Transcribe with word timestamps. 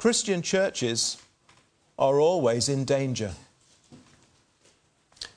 Christian 0.00 0.40
churches 0.40 1.18
are 1.98 2.20
always 2.20 2.70
in 2.70 2.86
danger. 2.86 3.32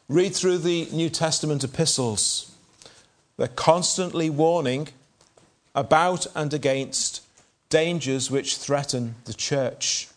Read 0.07 0.33
through 0.33 0.59
the 0.59 0.87
New 0.93 1.09
Testament 1.09 1.65
epistles. 1.65 2.49
They're 3.35 3.49
constantly 3.49 4.29
warning 4.29 4.87
about 5.75 6.27
and 6.33 6.53
against 6.53 7.23
dangers 7.67 8.31
which 8.31 8.55
threaten 8.55 9.15
the 9.25 9.33
church. 9.33 10.07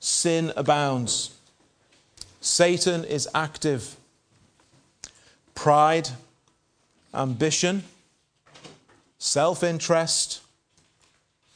Sin 0.00 0.52
abounds. 0.54 1.34
Satan 2.42 3.04
is 3.04 3.26
active. 3.34 3.96
Pride, 5.54 6.10
ambition, 7.14 7.84
self 9.16 9.62
interest, 9.64 10.42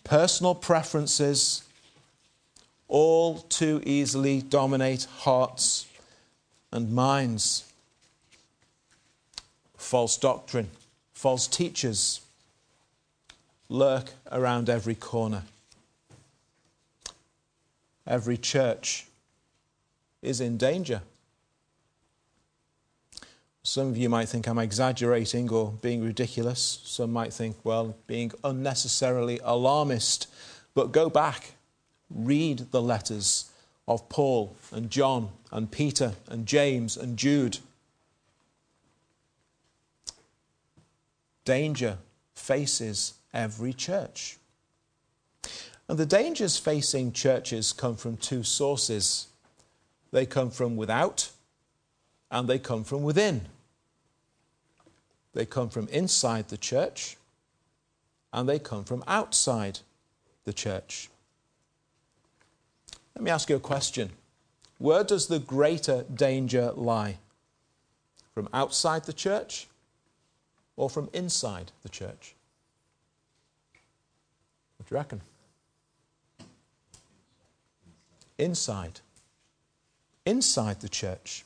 personal 0.09 0.55
preferences 0.55 1.63
all 2.89 3.41
too 3.41 3.83
easily 3.85 4.41
dominate 4.41 5.05
hearts 5.19 5.87
and 6.73 6.91
minds. 6.91 7.71
False 9.77 10.17
doctrine, 10.17 10.71
false 11.13 11.47
teachers 11.47 12.23
lurk 13.69 14.13
around 14.33 14.71
every 14.71 14.95
corner. 14.95 15.43
Every 18.07 18.39
church 18.39 19.07
is 20.23 20.41
in 20.41 20.57
danger. 20.57 21.03
Some 23.69 23.89
of 23.89 23.99
you 23.99 24.09
might 24.09 24.31
think 24.31 24.49
I'm 24.49 24.59
exaggerating 24.59 25.51
or 25.51 25.73
being 25.83 26.03
ridiculous. 26.03 26.81
Some 26.85 27.13
might 27.13 27.35
think, 27.35 27.55
well, 27.65 27.99
being 28.07 28.33
unnecessarily 28.43 29.41
alarmist. 29.45 30.27
But 30.73 30.91
go 30.91 31.11
back, 31.11 31.53
read 32.09 32.71
the 32.71 32.81
letters 32.81 33.51
of 33.87 34.09
Paul 34.09 34.57
and 34.73 34.89
John 34.89 35.33
and 35.53 35.71
Peter 35.71 36.15
and 36.29 36.47
James 36.47 36.97
and 36.97 37.19
Jude. 37.19 37.59
Danger 41.45 41.99
faces 42.35 43.19
every 43.35 43.75
church. 43.75 44.39
And 45.91 45.99
the 45.99 46.07
dangers 46.07 46.57
facing 46.57 47.13
churches 47.13 47.75
come 47.75 47.97
from 47.97 48.17
two 48.17 48.45
sources 48.45 49.27
they 50.11 50.25
come 50.25 50.51
from 50.51 50.75
without 50.75 51.33
and 52.31 52.49
they 52.49 52.59
come 52.59 52.83
from 52.83 53.03
within. 53.03 53.43
They 55.39 55.47
come 55.47 55.69
from 55.69 55.87
inside 55.87 56.49
the 56.49 56.57
church 56.57 57.17
and 58.33 58.49
they 58.49 58.59
come 58.59 58.83
from 58.83 59.05
outside 59.07 59.79
the 60.43 60.53
church. 60.53 61.11
Let 63.15 63.23
me 63.23 63.31
ask 63.31 63.49
you 63.49 63.55
a 63.55 63.61
question. 63.61 64.11
Where 64.79 65.05
does 65.05 65.29
the 65.29 65.39
greater 65.39 66.03
danger 66.13 66.73
lie? 66.75 67.19
From 68.35 68.49
outside 68.53 69.05
the 69.05 69.13
church 69.13 69.69
or 70.75 70.91
from 70.91 71.09
inside 71.13 71.71
the 71.85 71.89
church? 71.89 72.35
What 74.77 74.89
do 74.89 74.95
you 74.97 74.99
reckon? 74.99 75.21
Inside. 78.39 78.99
Inside 80.27 80.81
the 80.81 80.89
church. 80.89 81.45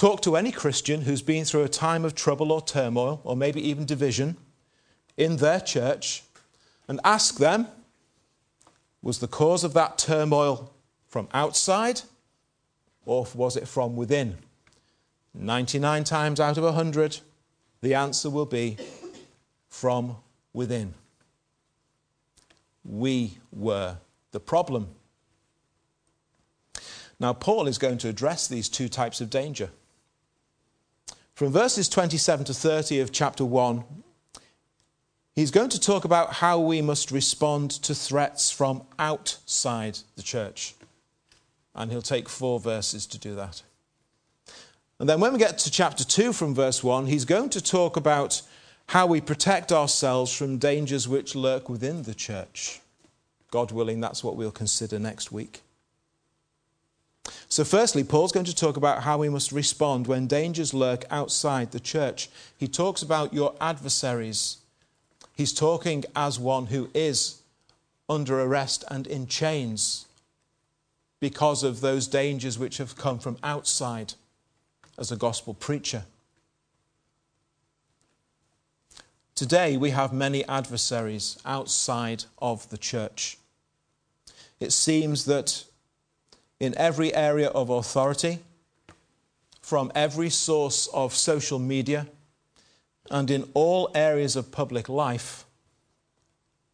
Talk 0.00 0.22
to 0.22 0.34
any 0.34 0.50
Christian 0.50 1.02
who's 1.02 1.20
been 1.20 1.44
through 1.44 1.62
a 1.62 1.68
time 1.68 2.06
of 2.06 2.14
trouble 2.14 2.52
or 2.52 2.62
turmoil, 2.62 3.20
or 3.22 3.36
maybe 3.36 3.60
even 3.68 3.84
division, 3.84 4.38
in 5.18 5.36
their 5.36 5.60
church, 5.60 6.22
and 6.88 6.98
ask 7.04 7.36
them 7.36 7.66
was 9.02 9.18
the 9.18 9.28
cause 9.28 9.62
of 9.62 9.74
that 9.74 9.98
turmoil 9.98 10.72
from 11.06 11.28
outside, 11.34 12.00
or 13.04 13.26
was 13.34 13.58
it 13.58 13.68
from 13.68 13.94
within? 13.94 14.38
99 15.34 16.04
times 16.04 16.40
out 16.40 16.56
of 16.56 16.64
100, 16.64 17.18
the 17.82 17.92
answer 17.92 18.30
will 18.30 18.46
be 18.46 18.78
from 19.68 20.16
within. 20.54 20.94
We 22.86 23.36
were 23.52 23.98
the 24.32 24.40
problem. 24.40 24.88
Now, 27.18 27.34
Paul 27.34 27.66
is 27.66 27.76
going 27.76 27.98
to 27.98 28.08
address 28.08 28.48
these 28.48 28.70
two 28.70 28.88
types 28.88 29.20
of 29.20 29.28
danger. 29.28 29.68
From 31.40 31.52
verses 31.52 31.88
27 31.88 32.44
to 32.44 32.52
30 32.52 33.00
of 33.00 33.12
chapter 33.12 33.46
1, 33.46 33.82
he's 35.34 35.50
going 35.50 35.70
to 35.70 35.80
talk 35.80 36.04
about 36.04 36.34
how 36.34 36.58
we 36.58 36.82
must 36.82 37.10
respond 37.10 37.70
to 37.70 37.94
threats 37.94 38.50
from 38.50 38.82
outside 38.98 40.00
the 40.16 40.22
church. 40.22 40.74
And 41.74 41.90
he'll 41.90 42.02
take 42.02 42.28
four 42.28 42.60
verses 42.60 43.06
to 43.06 43.18
do 43.18 43.34
that. 43.36 43.62
And 44.98 45.08
then 45.08 45.18
when 45.18 45.32
we 45.32 45.38
get 45.38 45.56
to 45.60 45.70
chapter 45.70 46.04
2 46.04 46.34
from 46.34 46.54
verse 46.54 46.84
1, 46.84 47.06
he's 47.06 47.24
going 47.24 47.48
to 47.48 47.62
talk 47.62 47.96
about 47.96 48.42
how 48.88 49.06
we 49.06 49.22
protect 49.22 49.72
ourselves 49.72 50.36
from 50.36 50.58
dangers 50.58 51.08
which 51.08 51.34
lurk 51.34 51.70
within 51.70 52.02
the 52.02 52.14
church. 52.14 52.82
God 53.50 53.72
willing, 53.72 53.98
that's 54.02 54.22
what 54.22 54.36
we'll 54.36 54.52
consider 54.52 54.98
next 54.98 55.32
week. 55.32 55.62
So, 57.48 57.64
firstly, 57.64 58.04
Paul's 58.04 58.32
going 58.32 58.46
to 58.46 58.54
talk 58.54 58.76
about 58.76 59.02
how 59.02 59.18
we 59.18 59.28
must 59.28 59.52
respond 59.52 60.06
when 60.06 60.26
dangers 60.26 60.72
lurk 60.72 61.04
outside 61.10 61.72
the 61.72 61.80
church. 61.80 62.30
He 62.56 62.68
talks 62.68 63.02
about 63.02 63.34
your 63.34 63.54
adversaries. 63.60 64.58
He's 65.36 65.52
talking 65.52 66.04
as 66.14 66.38
one 66.38 66.66
who 66.66 66.90
is 66.94 67.42
under 68.08 68.40
arrest 68.40 68.84
and 68.88 69.06
in 69.06 69.26
chains 69.26 70.06
because 71.18 71.62
of 71.62 71.80
those 71.80 72.06
dangers 72.06 72.58
which 72.58 72.78
have 72.78 72.96
come 72.96 73.18
from 73.18 73.36
outside 73.42 74.14
as 74.98 75.12
a 75.12 75.16
gospel 75.16 75.54
preacher. 75.54 76.04
Today, 79.34 79.76
we 79.76 79.90
have 79.90 80.12
many 80.12 80.44
adversaries 80.46 81.38
outside 81.44 82.24
of 82.38 82.68
the 82.70 82.78
church. 82.78 83.38
It 84.60 84.72
seems 84.72 85.24
that 85.24 85.64
in 86.60 86.76
every 86.76 87.12
area 87.14 87.48
of 87.48 87.70
authority, 87.70 88.38
from 89.62 89.90
every 89.94 90.30
source 90.30 90.86
of 90.88 91.14
social 91.14 91.58
media, 91.58 92.06
and 93.10 93.30
in 93.30 93.48
all 93.54 93.90
areas 93.94 94.36
of 94.36 94.52
public 94.52 94.88
life, 94.88 95.44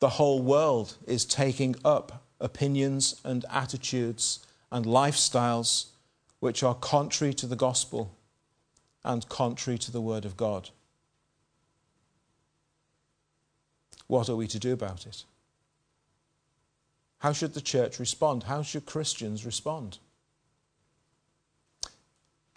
the 0.00 0.10
whole 0.10 0.42
world 0.42 0.96
is 1.06 1.24
taking 1.24 1.76
up 1.84 2.24
opinions 2.40 3.20
and 3.24 3.44
attitudes 3.50 4.40
and 4.70 4.84
lifestyles 4.84 5.86
which 6.40 6.62
are 6.62 6.74
contrary 6.74 7.32
to 7.32 7.46
the 7.46 7.56
gospel 7.56 8.14
and 9.04 9.28
contrary 9.28 9.78
to 9.78 9.90
the 9.90 10.00
word 10.00 10.24
of 10.24 10.36
God. 10.36 10.70
What 14.06 14.28
are 14.28 14.36
we 14.36 14.46
to 14.48 14.58
do 14.58 14.72
about 14.72 15.06
it? 15.06 15.24
How 17.18 17.32
should 17.32 17.54
the 17.54 17.60
church 17.60 17.98
respond? 17.98 18.44
How 18.44 18.62
should 18.62 18.86
Christians 18.86 19.46
respond? 19.46 19.98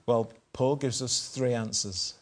Well, 0.05 0.31
Paul 0.53 0.75
gives 0.75 1.01
us 1.01 1.29
three 1.29 1.53
answers. 1.53 2.15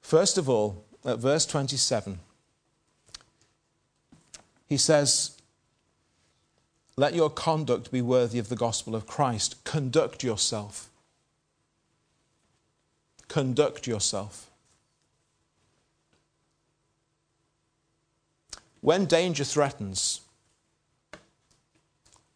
First 0.00 0.38
of 0.38 0.48
all, 0.48 0.84
at 1.04 1.18
verse 1.18 1.46
27, 1.46 2.18
he 4.66 4.76
says, 4.76 5.36
Let 6.96 7.14
your 7.14 7.30
conduct 7.30 7.92
be 7.92 8.02
worthy 8.02 8.38
of 8.38 8.48
the 8.48 8.56
gospel 8.56 8.94
of 8.94 9.06
Christ. 9.06 9.62
Conduct 9.64 10.22
yourself. 10.22 10.90
Conduct 13.28 13.86
yourself. 13.86 14.50
When 18.80 19.06
danger 19.06 19.44
threatens, 19.44 20.20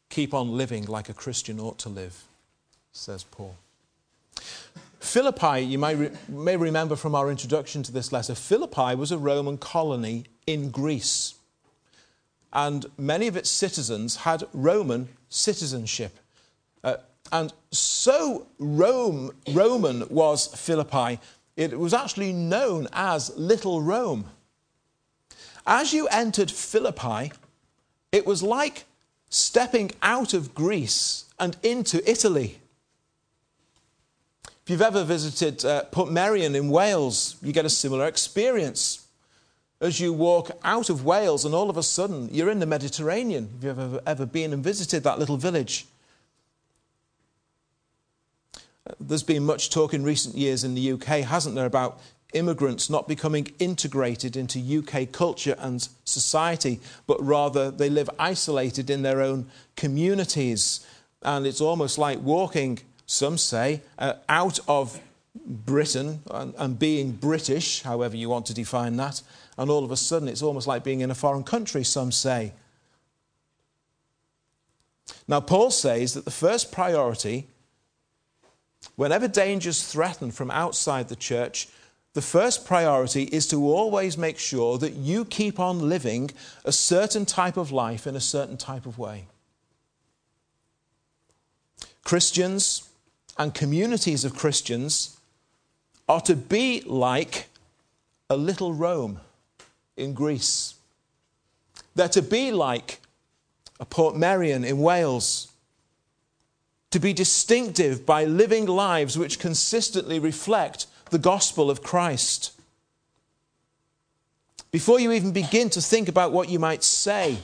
keep 0.09 0.35
on 0.35 0.57
living 0.57 0.85
like 0.87 1.09
a 1.09 1.15
Christian 1.15 1.61
ought 1.61 1.79
to 1.81 1.89
live, 1.89 2.25
says 2.93 3.25
Paul. 3.25 3.57
Philippi, 5.01 5.61
you 5.61 5.79
may, 5.79 5.95
re- 5.95 6.11
may 6.29 6.57
remember 6.57 6.97
from 6.97 7.15
our 7.15 7.31
introduction 7.31 7.83
to 7.85 7.93
this 7.93 8.13
letter, 8.13 8.35
Philippi 8.35 8.95
was 8.95 9.13
a 9.13 9.19
Roman 9.19 9.57
colony 9.57 10.25
in 10.47 10.71
Greece. 10.71 11.35
And 12.53 12.87
many 12.97 13.27
of 13.27 13.37
its 13.37 13.51
citizens 13.51 14.17
had 14.17 14.45
Roman 14.53 15.09
citizenship. 15.29 16.19
Uh, 16.83 16.97
and 17.31 17.53
so 17.71 18.47
Rome, 18.59 19.33
Roman 19.53 20.09
was 20.09 20.47
Philippi, 20.49 21.21
it 21.57 21.79
was 21.79 21.93
actually 21.93 22.33
known 22.33 22.89
as 22.93 23.37
Little 23.37 23.83
Rome. 23.83 24.27
As 25.67 25.93
you 25.93 26.07
entered 26.09 26.51
Philippi, 26.51 27.33
it 28.13 28.27
was 28.27 28.43
like 28.43 28.85
stepping 29.29 29.91
out 30.03 30.35
of 30.35 30.55
Greece 30.55 31.25
and 31.39 31.57
into 31.63 32.09
Italy. 32.09 32.59
If 34.47 34.71
you've 34.73 34.83
ever 34.83 35.05
visited 35.05 35.65
uh, 35.65 35.85
in 35.95 36.69
Wales, 36.69 37.37
you 37.43 37.53
get 37.53 37.65
a 37.65 37.71
similar 37.71 38.07
experience. 38.07 39.07
as 39.81 40.01
you 40.01 40.13
walk 40.13 40.51
out 40.65 40.91
of 40.91 41.05
Wales 41.05 41.45
and 41.45 41.55
all 41.55 41.71
of 41.71 41.77
a 41.77 41.83
sudden 41.83 42.29
you're 42.33 42.51
in 42.51 42.59
the 42.59 42.67
Mediterranean. 42.67 43.49
If 43.59 43.65
you've 43.65 43.79
ever, 43.79 44.01
ever 44.07 44.27
been 44.27 44.53
and 44.53 44.63
visited 44.63 45.05
that 45.05 45.19
little 45.19 45.37
village, 45.37 45.87
there's 49.01 49.23
been 49.23 49.45
much 49.45 49.71
talk 49.71 49.95
in 49.95 50.03
recent 50.03 50.35
years 50.35 50.65
in 50.65 50.75
the 50.75 50.93
UK, 50.93 51.25
hasn't 51.25 51.55
there, 51.55 51.67
about 51.67 52.01
immigrants 52.33 52.91
not 52.91 53.09
becoming 53.09 53.49
integrated 53.59 54.37
into 54.37 54.59
UK 54.59 55.11
culture 55.11 55.55
and 55.59 55.89
society, 56.05 56.81
but 57.07 57.23
rather 57.25 57.71
they 57.71 57.89
live 57.89 58.11
isolated 58.19 58.91
in 58.91 59.03
their 59.03 59.23
own 59.23 59.47
communities. 59.77 60.87
And 61.23 61.47
it's 61.47 61.61
almost 61.61 61.99
like 61.99 62.21
walking, 62.21 62.81
some 63.07 63.39
say, 63.39 63.83
uh, 63.99 64.15
out 64.29 64.59
of 64.69 65.01
Britain 65.47 66.23
and, 66.31 66.55
and 66.59 66.79
being 66.79 67.13
British, 67.13 67.83
however 67.83 68.17
you 68.17 68.29
want 68.29 68.47
to 68.47 68.55
define 68.55 68.97
that, 68.97 69.23
and 69.57 69.71
all 69.71 69.85
of 69.85 69.91
a 69.91 69.97
sudden 69.97 70.29
it's 70.29 70.43
almost 70.43 70.67
like 70.67 70.85
being 70.85 71.01
in 71.01 71.11
a 71.11 71.15
foreign 71.15 71.45
country, 71.45 71.83
some 71.83 72.13
say. 72.13 72.53
Now, 75.27 75.41
Paul 75.41 75.71
says 75.71 76.15
that 76.15 76.25
the 76.25 76.31
first 76.31 76.71
priority, 76.71 77.47
whenever 78.97 79.29
dangers 79.29 79.87
threaten 79.87 80.31
from 80.31 80.51
outside 80.51 81.09
the 81.09 81.17
church, 81.17 81.69
the 82.19 82.23
first 82.23 82.67
priority 82.67 83.23
is 83.31 83.47
to 83.47 83.65
always 83.65 84.19
make 84.19 84.41
sure 84.41 84.77
that 84.77 84.95
you 84.95 85.25
keep 85.25 85.61
on 85.61 85.89
living 85.89 86.29
a 86.65 86.73
certain 86.73 87.25
type 87.25 87.57
of 87.57 87.71
life 87.71 88.09
in 88.09 88.17
a 88.17 88.21
certain 88.21 88.57
type 88.57 88.87
of 88.87 88.99
way. 88.99 89.27
Christians 92.03 92.89
and 93.39 93.55
communities 93.55 94.25
of 94.25 94.35
Christians 94.35 95.17
are 96.09 96.21
to 96.23 96.35
be 96.35 96.81
like 96.87 97.51
a 98.29 98.37
little 98.37 98.75
Rome 98.75 99.21
in 99.97 100.13
Greece. 100.13 100.75
They're 101.95 102.09
to 102.09 102.23
be 102.23 102.51
like 102.51 103.01
a 103.79 103.85
Port 103.85 104.17
Portmeirion 104.17 104.67
in 104.67 104.79
Wales. 104.81 105.53
To 106.91 106.99
be 106.99 107.13
distinctive 107.13 108.05
by 108.05 108.25
living 108.25 108.67
lives 108.67 109.17
which 109.17 109.39
consistently 109.39 110.19
reflect 110.19 110.89
the 111.11 111.19
gospel 111.19 111.71
of 111.71 111.83
Christ. 111.83 112.53
Before 114.71 115.01
you 115.01 115.13
even 115.13 115.33
begin 115.33 115.71
to 115.71 115.81
think 115.81 116.09
about 116.09 116.33
what 116.33 116.49
you 116.49 116.59
might 116.59 116.85
say, 116.85 117.39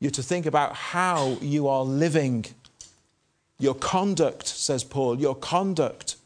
you're 0.00 0.10
to 0.10 0.22
think 0.22 0.46
about 0.46 0.74
how 0.74 1.38
you 1.40 1.68
are 1.68 1.84
living. 1.84 2.44
Your 3.58 3.74
conduct, 3.74 4.46
says 4.46 4.82
Paul, 4.82 5.20
your 5.20 5.36
conduct. 5.36 6.16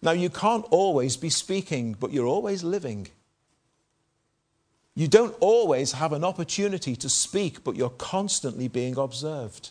Now, 0.00 0.12
you 0.12 0.30
can't 0.30 0.64
always 0.70 1.16
be 1.16 1.30
speaking, 1.30 1.96
but 1.98 2.12
you're 2.12 2.26
always 2.26 2.64
living. 2.64 3.08
You 4.94 5.08
don't 5.08 5.34
always 5.40 5.92
have 5.92 6.12
an 6.12 6.24
opportunity 6.24 6.96
to 6.96 7.08
speak, 7.08 7.64
but 7.64 7.76
you're 7.76 7.90
constantly 7.90 8.68
being 8.68 8.96
observed. 8.96 9.70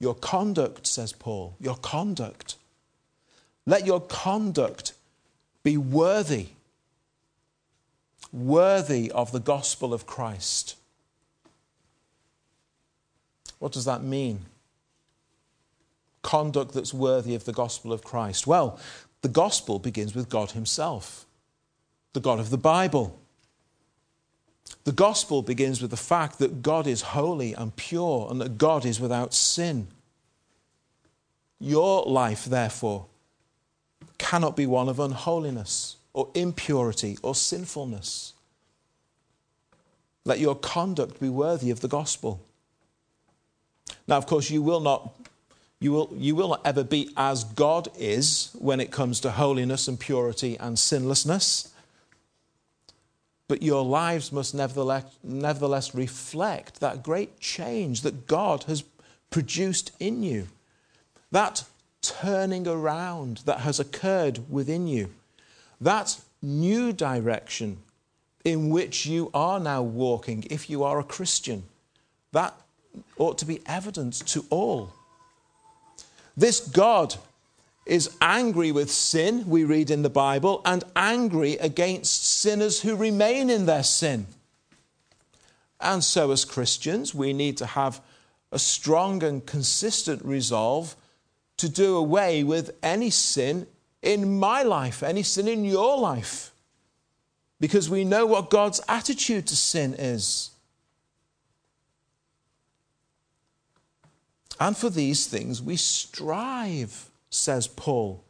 Your 0.00 0.14
conduct, 0.14 0.86
says 0.86 1.12
Paul, 1.12 1.56
your 1.60 1.76
conduct. 1.76 2.56
Let 3.66 3.86
your 3.86 4.00
conduct 4.00 4.92
be 5.62 5.76
worthy, 5.76 6.48
worthy 8.32 9.10
of 9.10 9.32
the 9.32 9.40
gospel 9.40 9.94
of 9.94 10.06
Christ. 10.06 10.76
What 13.58 13.72
does 13.72 13.86
that 13.86 14.02
mean? 14.02 14.40
Conduct 16.22 16.74
that's 16.74 16.92
worthy 16.92 17.34
of 17.34 17.44
the 17.44 17.52
gospel 17.52 17.92
of 17.92 18.04
Christ. 18.04 18.46
Well, 18.46 18.78
the 19.22 19.28
gospel 19.28 19.78
begins 19.78 20.14
with 20.14 20.28
God 20.28 20.50
Himself, 20.50 21.24
the 22.12 22.20
God 22.20 22.38
of 22.40 22.50
the 22.50 22.58
Bible. 22.58 23.18
The 24.84 24.92
gospel 24.92 25.40
begins 25.40 25.80
with 25.80 25.90
the 25.90 25.96
fact 25.96 26.38
that 26.38 26.60
God 26.60 26.86
is 26.86 27.00
holy 27.00 27.54
and 27.54 27.74
pure 27.74 28.28
and 28.30 28.38
that 28.42 28.58
God 28.58 28.84
is 28.84 29.00
without 29.00 29.32
sin. 29.32 29.86
Your 31.58 32.04
life, 32.04 32.44
therefore, 32.44 33.06
cannot 34.18 34.56
be 34.56 34.66
one 34.66 34.88
of 34.88 34.98
unholiness 34.98 35.96
or 36.12 36.28
impurity 36.34 37.18
or 37.22 37.34
sinfulness. 37.34 38.32
Let 40.24 40.38
your 40.38 40.54
conduct 40.54 41.20
be 41.20 41.28
worthy 41.28 41.70
of 41.70 41.80
the 41.80 41.88
gospel. 41.88 42.40
Now, 44.06 44.16
of 44.16 44.26
course, 44.26 44.50
you 44.50 44.62
will 44.62 44.80
not. 44.80 45.12
You 45.80 45.92
will, 45.92 46.10
you 46.16 46.34
will 46.34 46.48
not 46.48 46.62
ever 46.64 46.82
be 46.82 47.10
as 47.14 47.44
God 47.44 47.88
is 47.98 48.56
when 48.58 48.80
it 48.80 48.90
comes 48.90 49.20
to 49.20 49.32
holiness 49.32 49.86
and 49.86 50.00
purity 50.00 50.56
and 50.58 50.78
sinlessness. 50.78 51.74
But 53.48 53.62
your 53.62 53.84
lives 53.84 54.32
must 54.32 54.54
nevertheless, 54.54 55.04
nevertheless 55.22 55.94
reflect 55.94 56.80
that 56.80 57.02
great 57.02 57.38
change 57.38 58.00
that 58.00 58.26
God 58.26 58.62
has 58.62 58.82
produced 59.28 59.90
in 60.00 60.22
you. 60.22 60.46
That 61.30 61.64
turning 62.06 62.66
around 62.66 63.38
that 63.46 63.60
has 63.60 63.80
occurred 63.80 64.50
within 64.50 64.86
you. 64.86 65.10
That 65.80 66.20
new 66.42 66.92
direction 66.92 67.78
in 68.44 68.70
which 68.70 69.06
you 69.06 69.30
are 69.32 69.58
now 69.58 69.82
walking, 69.82 70.46
if 70.50 70.68
you 70.68 70.84
are 70.84 70.98
a 70.98 71.04
Christian, 71.04 71.64
that 72.32 72.54
ought 73.16 73.38
to 73.38 73.46
be 73.46 73.60
evident 73.66 74.14
to 74.28 74.44
all. 74.50 74.92
This 76.36 76.60
God 76.60 77.16
is 77.86 78.16
angry 78.20 78.72
with 78.72 78.90
sin, 78.90 79.48
we 79.48 79.64
read 79.64 79.90
in 79.90 80.02
the 80.02 80.10
Bible, 80.10 80.62
and 80.64 80.84
angry 80.96 81.54
against 81.54 82.24
sinners 82.24 82.80
who 82.80 82.96
remain 82.96 83.50
in 83.50 83.66
their 83.66 83.82
sin. 83.82 84.26
And 85.80 86.02
so, 86.02 86.30
as 86.30 86.44
Christians, 86.44 87.14
we 87.14 87.32
need 87.32 87.56
to 87.58 87.66
have 87.66 88.00
a 88.50 88.58
strong 88.58 89.22
and 89.22 89.44
consistent 89.44 90.24
resolve 90.24 90.96
to 91.56 91.68
do 91.68 91.96
away 91.96 92.42
with 92.44 92.70
any 92.82 93.10
sin 93.10 93.66
in 94.02 94.38
my 94.38 94.62
life, 94.62 95.02
any 95.02 95.22
sin 95.22 95.48
in 95.48 95.64
your 95.64 95.98
life, 95.98 96.52
because 97.60 97.88
we 97.88 98.04
know 98.04 98.26
what 98.26 98.50
God's 98.50 98.80
attitude 98.88 99.46
to 99.46 99.56
sin 99.56 99.94
is. 99.94 100.50
And 104.60 104.76
for 104.76 104.90
these 104.90 105.26
things 105.26 105.60
we 105.62 105.76
strive, 105.76 107.10
says 107.30 107.66
Paul. 107.66 108.22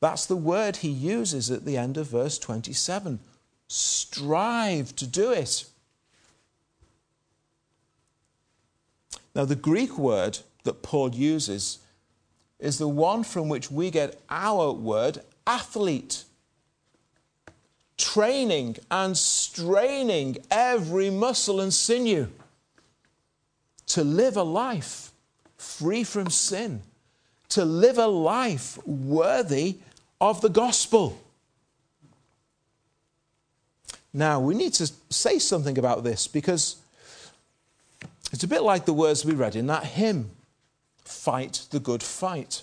That's 0.00 0.26
the 0.26 0.36
word 0.36 0.76
he 0.76 0.88
uses 0.88 1.50
at 1.50 1.64
the 1.64 1.76
end 1.76 1.96
of 1.96 2.08
verse 2.08 2.38
27. 2.38 3.20
Strive 3.68 4.96
to 4.96 5.06
do 5.06 5.30
it. 5.30 5.64
Now, 9.34 9.44
the 9.44 9.54
Greek 9.54 9.96
word 9.96 10.40
that 10.64 10.82
Paul 10.82 11.14
uses 11.14 11.78
is 12.60 12.78
the 12.78 12.88
one 12.88 13.24
from 13.24 13.48
which 13.48 13.70
we 13.70 13.90
get 13.90 14.20
our 14.28 14.72
word 14.72 15.18
athlete. 15.46 16.24
Training 17.96 18.76
and 18.90 19.16
straining 19.16 20.38
every 20.50 21.10
muscle 21.10 21.60
and 21.60 21.72
sinew 21.72 22.28
to 23.88 24.04
live 24.04 24.36
a 24.36 24.42
life 24.42 25.10
free 25.58 26.04
from 26.04 26.30
sin, 26.30 26.82
to 27.48 27.64
live 27.64 27.98
a 27.98 28.06
life 28.06 28.78
worthy 28.86 29.78
of 30.20 30.40
the 30.40 30.48
gospel. 30.48 31.20
Now, 34.12 34.40
we 34.40 34.54
need 34.54 34.74
to 34.74 34.90
say 35.08 35.38
something 35.38 35.78
about 35.78 36.04
this 36.04 36.26
because 36.26 36.76
it's 38.32 38.44
a 38.44 38.48
bit 38.48 38.62
like 38.62 38.84
the 38.84 38.92
words 38.92 39.24
we 39.24 39.34
read 39.34 39.56
in 39.56 39.66
that 39.66 39.84
hymn 39.84 40.30
fight 41.10 41.66
the 41.70 41.80
good 41.80 42.02
fight. 42.02 42.62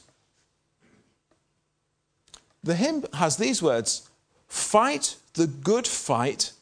The 2.64 2.76
hymn 2.76 3.06
has 3.14 3.38
these 3.38 3.62
words 3.62 4.10
Fight 4.48 5.18
the 5.34 5.48
good 5.48 5.86
fight 5.86 6.54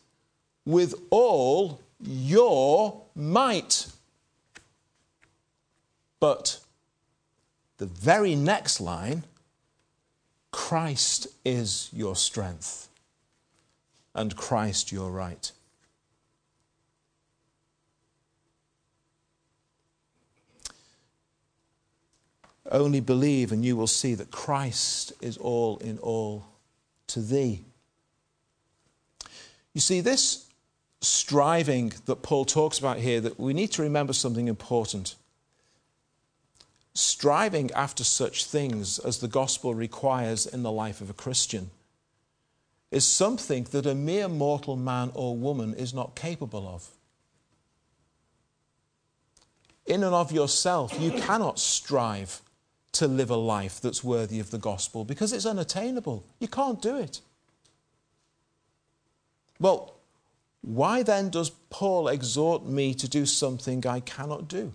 with 0.65 0.95
all 1.11 1.81
your 1.99 3.03
might. 3.15 3.87
But 6.19 6.59
the 7.77 7.85
very 7.85 8.35
next 8.35 8.81
line 8.81 9.23
Christ 10.51 11.27
is 11.43 11.89
your 11.91 12.15
strength, 12.15 12.87
and 14.13 14.35
Christ 14.35 14.91
your 14.91 15.11
right. 15.11 15.51
Only 22.75 22.99
believe, 22.99 23.53
and 23.53 23.63
you 23.63 23.77
will 23.77 23.87
see 23.87 24.15
that 24.15 24.31
Christ 24.31 25.13
is 25.21 25.37
all 25.37 25.77
in 25.77 25.97
all 25.99 26.45
to 27.07 27.21
thee. 27.21 27.63
You 29.73 29.79
see, 29.79 30.01
this 30.01 30.47
striving 30.99 31.93
that 32.05 32.21
Paul 32.21 32.43
talks 32.43 32.77
about 32.77 32.97
here, 32.97 33.21
that 33.21 33.39
we 33.39 33.53
need 33.53 33.71
to 33.71 33.81
remember 33.81 34.11
something 34.11 34.49
important. 34.49 35.15
Striving 36.93 37.71
after 37.71 38.03
such 38.03 38.43
things 38.43 38.99
as 38.99 39.19
the 39.19 39.29
gospel 39.29 39.73
requires 39.73 40.45
in 40.45 40.61
the 40.61 40.71
life 40.71 40.99
of 40.99 41.09
a 41.09 41.13
Christian 41.13 41.71
is 42.91 43.07
something 43.07 43.63
that 43.71 43.85
a 43.85 43.95
mere 43.95 44.27
mortal 44.27 44.75
man 44.75 45.11
or 45.13 45.37
woman 45.37 45.73
is 45.75 45.93
not 45.93 46.13
capable 46.13 46.67
of. 46.67 46.89
In 49.85 50.03
and 50.03 50.13
of 50.13 50.33
yourself, 50.33 50.99
you 50.99 51.11
cannot 51.11 51.57
strive 51.57 52.41
to 52.95 53.07
live 53.07 53.29
a 53.29 53.35
life 53.35 53.81
that's 53.81 54.03
worthy 54.03 54.39
of 54.39 54.51
the 54.51 54.57
gospel 54.57 55.03
because 55.03 55.33
it's 55.33 55.45
unattainable. 55.45 56.25
You 56.39 56.47
can't 56.47 56.81
do 56.81 56.97
it. 56.97 57.21
Well, 59.59 59.95
why 60.61 61.03
then 61.03 61.29
does 61.29 61.51
Paul 61.69 62.07
exhort 62.07 62.65
me 62.65 62.93
to 62.95 63.07
do 63.07 63.25
something 63.25 63.85
I 63.85 63.99
cannot 63.99 64.47
do? 64.47 64.73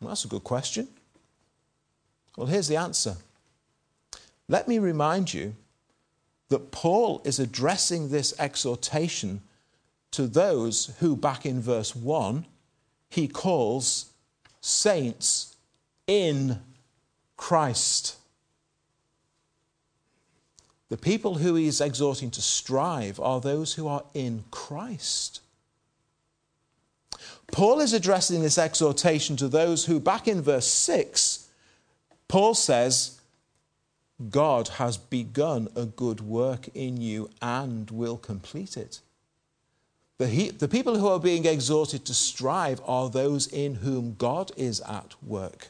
Well, 0.00 0.08
that's 0.08 0.24
a 0.24 0.28
good 0.28 0.44
question. 0.44 0.88
Well, 2.36 2.46
here's 2.46 2.68
the 2.68 2.76
answer. 2.76 3.16
Let 4.48 4.68
me 4.68 4.78
remind 4.78 5.34
you 5.34 5.54
that 6.48 6.70
Paul 6.70 7.20
is 7.24 7.40
addressing 7.40 8.08
this 8.08 8.34
exhortation 8.38 9.40
to 10.12 10.28
those 10.28 10.94
who, 11.00 11.16
back 11.16 11.44
in 11.44 11.60
verse 11.60 11.96
1, 11.96 12.46
he 13.08 13.26
calls 13.26 14.06
saints 14.60 15.56
in 16.06 16.60
Christ. 17.36 18.16
The 20.88 20.96
people 20.96 21.36
who 21.36 21.54
he 21.54 21.66
is 21.66 21.80
exhorting 21.80 22.30
to 22.32 22.42
strive 22.42 23.18
are 23.18 23.40
those 23.40 23.74
who 23.74 23.88
are 23.88 24.04
in 24.14 24.44
Christ. 24.50 25.40
Paul 27.52 27.80
is 27.80 27.92
addressing 27.92 28.42
this 28.42 28.58
exhortation 28.58 29.36
to 29.36 29.48
those 29.48 29.86
who, 29.86 30.00
back 30.00 30.28
in 30.28 30.42
verse 30.42 30.66
6, 30.66 31.48
Paul 32.28 32.54
says, 32.54 33.20
God 34.30 34.68
has 34.68 34.96
begun 34.96 35.68
a 35.76 35.84
good 35.84 36.20
work 36.20 36.68
in 36.74 37.00
you 37.00 37.30
and 37.42 37.90
will 37.90 38.16
complete 38.16 38.76
it. 38.76 39.00
The, 40.18 40.28
he, 40.28 40.50
the 40.50 40.68
people 40.68 40.98
who 40.98 41.08
are 41.08 41.20
being 41.20 41.44
exhorted 41.44 42.06
to 42.06 42.14
strive 42.14 42.80
are 42.86 43.10
those 43.10 43.46
in 43.46 43.76
whom 43.76 44.14
God 44.14 44.50
is 44.56 44.80
at 44.80 45.14
work. 45.22 45.68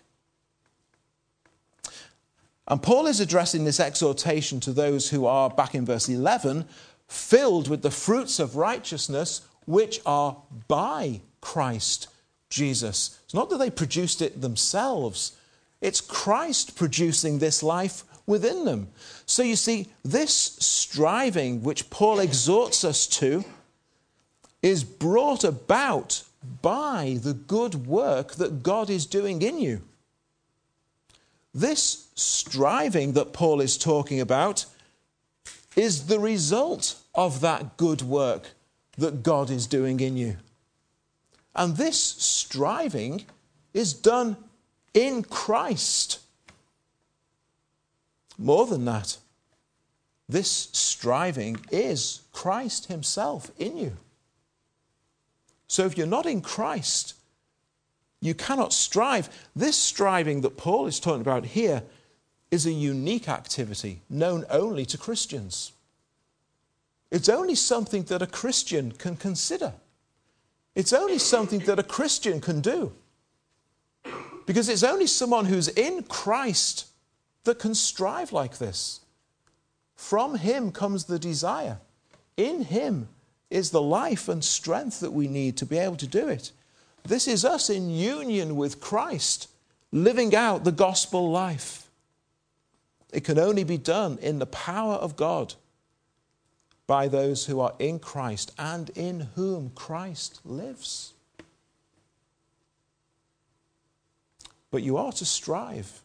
And 2.69 2.83
Paul 2.83 3.07
is 3.07 3.21
addressing 3.21 3.65
this 3.65 3.81
exhortation 3.81 4.61
to 4.61 4.73
those 4.73 5.11
who 5.11 5.27
are, 5.27 5.49
back 5.49 5.75
in 5.75 5.87
verse 5.87 6.09
11, 6.09 6.65
filled 7.07 7.69
with 7.69 7.83
the 7.83 7.91
fruits 7.91 8.41
of 8.41 8.57
righteousness 8.57 9.43
which 9.67 10.01
are 10.05 10.37
by 10.67 11.21
Christ 11.41 12.09
Jesus. 12.51 13.21
It's 13.25 13.35
not 13.35 13.51
that 13.51 13.59
they 13.59 13.71
produced 13.71 14.23
it 14.23 14.41
themselves, 14.41 15.37
it's 15.81 16.01
Christ 16.01 16.77
producing 16.77 17.39
this 17.39 17.63
life 17.63 18.05
within 18.27 18.65
them. 18.65 18.89
So 19.27 19.43
you 19.43 19.57
see, 19.57 19.89
this 20.05 20.33
striving 20.33 21.63
which 21.63 21.91
Paul 21.91 22.19
exhorts 22.19 22.85
us 22.85 23.07
to 23.09 23.45
is 24.63 24.83
brought 24.83 25.45
about 25.45 26.25
by 26.63 27.19
the 27.23 27.35
good 27.35 27.87
work 27.87 28.35
that 28.35 28.63
God 28.63 28.91
is 28.91 29.07
doing 29.07 29.43
in 29.43 29.61
you. 29.61 29.83
This 31.57 32.09
striving 32.15 33.15
that 33.15 33.33
Paul 33.33 33.63
is 33.63 33.79
talking 33.79 34.21
about 34.21 34.67
is 35.75 36.07
the 36.07 36.21
result 36.21 36.97
of 37.15 37.41
that 37.41 37.79
good 37.79 38.03
work 38.03 38.51
that 38.99 39.23
God 39.23 39.49
is 39.49 39.67
doing 39.67 40.01
in 40.01 40.19
you. 40.19 40.37
And 41.55 41.79
this 41.79 41.99
striving 41.99 43.25
is 43.73 43.95
done 43.95 44.37
in 44.93 45.23
Christ. 45.23 46.19
More 48.37 48.67
than 48.67 48.85
that, 48.85 49.17
this 50.29 50.69
striving 50.73 51.57
is 51.71 52.21
Christ 52.35 52.89
Himself 52.89 53.51
in 53.57 53.79
you. 53.79 53.97
So 55.69 55.87
if 55.87 55.97
you're 55.97 56.07
not 56.07 56.27
in 56.27 56.43
Christ, 56.43 57.15
you 58.21 58.35
cannot 58.35 58.73
strive. 58.73 59.29
This 59.55 59.77
striving 59.77 60.41
that 60.41 60.57
Paul 60.57 60.87
is 60.87 61.01
talking 61.01 61.21
about 61.21 61.47
here 61.47 61.83
is 62.51 62.67
a 62.67 62.73
unique 62.73 63.29
activity 63.29 64.03
known 64.09 64.45
only 64.51 64.85
to 64.87 64.99
Christians. 64.99 65.73
It's 67.11 67.29
only 67.29 67.55
something 67.55 68.05
that 68.05 68.23
a 68.23 68.27
Christian 68.27 68.93
can 68.93 69.17
consider. 69.17 69.75
It's 70.75 70.93
only 70.93 71.19
something 71.19 71.61
that 71.61 71.79
a 71.79 71.83
Christian 71.85 72.41
can 72.41 72.61
do. 72.61 72.93
Because 74.45 74.69
it's 74.69 74.83
only 74.83 75.07
someone 75.07 75.47
who's 75.47 75.69
in 75.69 76.03
Christ 76.05 76.87
that 77.45 77.59
can 77.59 77.75
strive 77.75 78.33
like 78.33 78.59
this. 78.59 79.01
From 79.95 80.37
Him 80.37 80.71
comes 80.71 81.05
the 81.05 81.19
desire. 81.19 81.79
In 82.37 82.65
Him 82.65 83.09
is 83.51 83.71
the 83.71 83.83
life 83.83 84.29
and 84.29 84.45
strength 84.45 85.01
that 85.01 85.13
we 85.13 85.29
need 85.29 85.57
to 85.57 85.67
be 85.67 85.79
able 85.79 85.97
to 85.97 86.07
do 86.07 86.29
it. 86.29 86.53
This 87.07 87.29
is 87.29 87.45
us 87.45 87.71
in 87.71 87.89
union 87.89 88.57
with 88.57 88.81
Christ, 88.81 89.49
living 89.93 90.35
out 90.35 90.65
the 90.65 90.73
gospel 90.73 91.31
life. 91.31 91.89
It 93.13 93.25
can 93.25 93.39
only 93.39 93.65
be 93.65 93.79
done 93.79 94.19
in 94.21 94.39
the 94.39 94.47
power 94.47 94.95
of 94.95 95.17
God 95.17 95.55
by 96.87 97.09
those 97.09 97.47
who 97.47 97.61
are 97.61 97.75
in 97.79 97.99
Christ 97.99 98.53
and 98.59 98.91
in 98.91 99.29
whom 99.37 99.71
Christ 99.75 100.41
lives. 100.45 101.13
But 104.71 104.83
you 104.83 104.97
are 104.97 105.13
to 105.13 105.25
strive. 105.25 106.03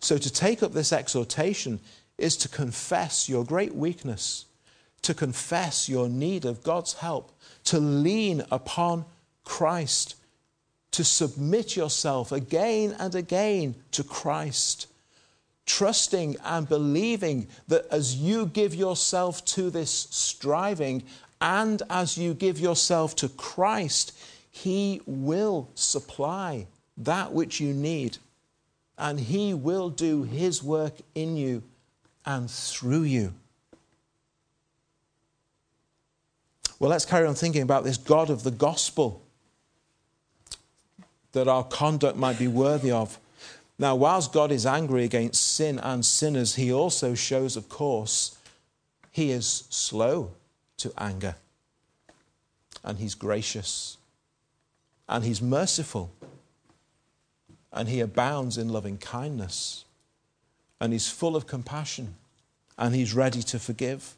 So, 0.00 0.18
to 0.18 0.32
take 0.32 0.62
up 0.62 0.72
this 0.72 0.92
exhortation 0.92 1.80
is 2.18 2.36
to 2.38 2.48
confess 2.48 3.28
your 3.28 3.44
great 3.44 3.74
weakness, 3.74 4.46
to 5.02 5.14
confess 5.14 5.88
your 5.88 6.08
need 6.08 6.44
of 6.44 6.62
God's 6.62 6.94
help, 6.94 7.32
to 7.64 7.78
lean 7.78 8.44
upon 8.50 9.04
Christ, 9.44 10.16
to 10.92 11.04
submit 11.04 11.76
yourself 11.76 12.32
again 12.32 12.94
and 12.98 13.14
again 13.14 13.74
to 13.92 14.04
Christ, 14.04 14.86
trusting 15.66 16.36
and 16.44 16.68
believing 16.68 17.48
that 17.68 17.86
as 17.90 18.16
you 18.16 18.46
give 18.46 18.74
yourself 18.74 19.44
to 19.46 19.70
this 19.70 19.90
striving 20.10 21.02
and 21.40 21.82
as 21.90 22.16
you 22.16 22.34
give 22.34 22.60
yourself 22.60 23.16
to 23.16 23.28
Christ, 23.28 24.16
He 24.50 25.00
will 25.06 25.68
supply 25.74 26.66
that 26.96 27.32
which 27.32 27.58
you 27.58 27.72
need 27.72 28.18
and 28.96 29.18
He 29.18 29.52
will 29.54 29.90
do 29.90 30.22
His 30.22 30.62
work 30.62 30.94
in 31.14 31.36
you 31.36 31.64
and 32.24 32.48
through 32.48 33.02
you. 33.02 33.34
Well, 36.82 36.90
let's 36.90 37.04
carry 37.04 37.28
on 37.28 37.36
thinking 37.36 37.62
about 37.62 37.84
this 37.84 37.96
God 37.96 38.28
of 38.28 38.42
the 38.42 38.50
gospel 38.50 39.22
that 41.30 41.46
our 41.46 41.62
conduct 41.62 42.18
might 42.18 42.40
be 42.40 42.48
worthy 42.48 42.90
of. 42.90 43.20
Now, 43.78 43.94
whilst 43.94 44.32
God 44.32 44.50
is 44.50 44.66
angry 44.66 45.04
against 45.04 45.54
sin 45.54 45.78
and 45.78 46.04
sinners, 46.04 46.56
he 46.56 46.72
also 46.72 47.14
shows, 47.14 47.56
of 47.56 47.68
course, 47.68 48.36
he 49.12 49.30
is 49.30 49.62
slow 49.70 50.32
to 50.78 50.92
anger. 50.98 51.36
And 52.82 52.98
he's 52.98 53.14
gracious. 53.14 53.96
And 55.08 55.22
he's 55.22 55.40
merciful. 55.40 56.10
And 57.72 57.88
he 57.88 58.00
abounds 58.00 58.58
in 58.58 58.70
loving 58.70 58.98
kindness. 58.98 59.84
And 60.80 60.92
he's 60.92 61.08
full 61.08 61.36
of 61.36 61.46
compassion. 61.46 62.16
And 62.76 62.92
he's 62.92 63.14
ready 63.14 63.44
to 63.44 63.60
forgive. 63.60 64.16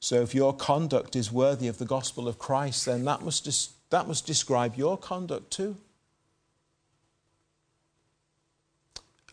So, 0.00 0.22
if 0.22 0.34
your 0.34 0.54
conduct 0.54 1.16
is 1.16 1.32
worthy 1.32 1.66
of 1.66 1.78
the 1.78 1.84
gospel 1.84 2.28
of 2.28 2.38
Christ, 2.38 2.86
then 2.86 3.04
that 3.04 3.22
must, 3.22 3.90
that 3.90 4.06
must 4.06 4.26
describe 4.26 4.76
your 4.76 4.96
conduct 4.96 5.50
too. 5.50 5.76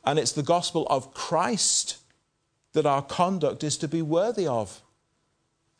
And 0.03 0.17
it's 0.19 0.31
the 0.31 0.43
gospel 0.43 0.85
of 0.89 1.13
Christ 1.13 1.97
that 2.73 2.85
our 2.85 3.01
conduct 3.01 3.63
is 3.63 3.77
to 3.77 3.87
be 3.87 4.01
worthy 4.01 4.47
of, 4.47 4.81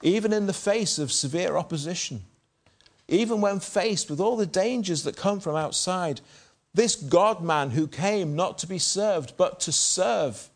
even 0.01 0.33
in 0.33 0.47
the 0.47 0.53
face 0.53 0.97
of 0.97 1.11
severe 1.11 1.57
opposition, 1.57 2.23
even 3.07 3.41
when 3.41 3.59
faced 3.59 4.09
with 4.09 4.19
all 4.19 4.37
the 4.37 4.45
dangers 4.45 5.03
that 5.03 5.17
come 5.17 5.39
from 5.39 5.55
outside. 5.55 6.21
This 6.73 6.95
God 6.95 7.43
man 7.43 7.71
who 7.71 7.87
came 7.87 8.35
not 8.35 8.57
to 8.59 8.67
be 8.67 8.79
served, 8.79 9.33
but 9.37 9.59
to 9.61 9.71
serve 9.71 10.49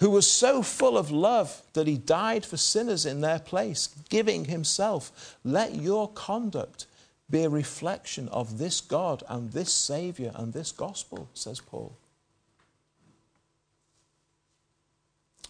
who 0.00 0.10
was 0.10 0.30
so 0.30 0.62
full 0.62 0.96
of 0.96 1.10
love 1.10 1.62
that 1.72 1.86
he 1.86 1.96
died 1.96 2.44
for 2.46 2.56
sinners 2.56 3.04
in 3.04 3.20
their 3.20 3.38
place, 3.38 3.88
giving 4.08 4.44
himself. 4.44 5.36
Let 5.44 5.74
your 5.74 6.08
conduct 6.08 6.86
be 7.30 7.42
a 7.42 7.48
reflection 7.48 8.28
of 8.28 8.58
this 8.58 8.80
God 8.80 9.22
and 9.28 9.52
this 9.52 9.72
Savior 9.72 10.32
and 10.34 10.52
this 10.52 10.72
gospel, 10.72 11.28
says 11.34 11.60
Paul. 11.60 11.96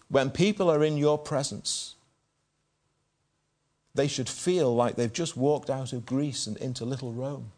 When 0.09 0.31
people 0.31 0.71
are 0.71 0.83
in 0.83 0.97
your 0.97 1.19
presence, 1.19 1.95
they 3.93 4.07
should 4.07 4.27
feel 4.27 4.75
like 4.75 4.95
they've 4.95 5.13
just 5.13 5.37
walked 5.37 5.69
out 5.69 5.93
of 5.93 6.05
Greece 6.05 6.47
and 6.47 6.57
into 6.57 6.85
little 6.85 7.13
Rome. 7.13 7.51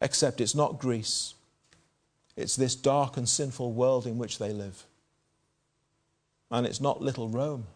Except 0.00 0.40
it's 0.40 0.54
not 0.54 0.78
Greece, 0.78 1.34
it's 2.36 2.56
this 2.56 2.74
dark 2.74 3.16
and 3.16 3.28
sinful 3.28 3.72
world 3.72 4.06
in 4.06 4.18
which 4.18 4.38
they 4.38 4.52
live. 4.52 4.84
And 6.50 6.66
it's 6.66 6.80
not 6.80 7.02
little 7.02 7.28
Rome, 7.28 7.66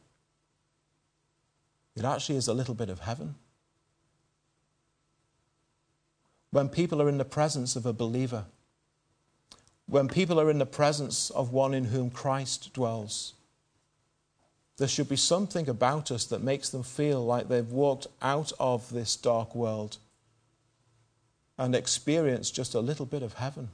it 1.96 2.04
actually 2.04 2.36
is 2.36 2.48
a 2.48 2.54
little 2.54 2.74
bit 2.74 2.88
of 2.88 3.00
heaven. 3.00 3.34
When 6.52 6.68
people 6.68 7.00
are 7.02 7.08
in 7.08 7.18
the 7.18 7.24
presence 7.24 7.76
of 7.76 7.86
a 7.86 7.92
believer, 7.92 8.44
when 9.86 10.08
people 10.08 10.40
are 10.40 10.50
in 10.50 10.58
the 10.58 10.66
presence 10.66 11.30
of 11.30 11.52
one 11.52 11.74
in 11.74 11.84
whom 11.84 12.10
Christ 12.10 12.72
dwells, 12.72 13.34
there 14.78 14.88
should 14.88 15.08
be 15.08 15.16
something 15.16 15.68
about 15.68 16.10
us 16.10 16.24
that 16.26 16.42
makes 16.42 16.70
them 16.70 16.82
feel 16.82 17.24
like 17.24 17.48
they've 17.48 17.70
walked 17.70 18.06
out 18.22 18.52
of 18.58 18.90
this 18.90 19.14
dark 19.14 19.54
world 19.54 19.98
and 21.58 21.74
experienced 21.74 22.54
just 22.54 22.74
a 22.74 22.80
little 22.80 23.04
bit 23.04 23.22
of 23.22 23.34
heaven. 23.34 23.68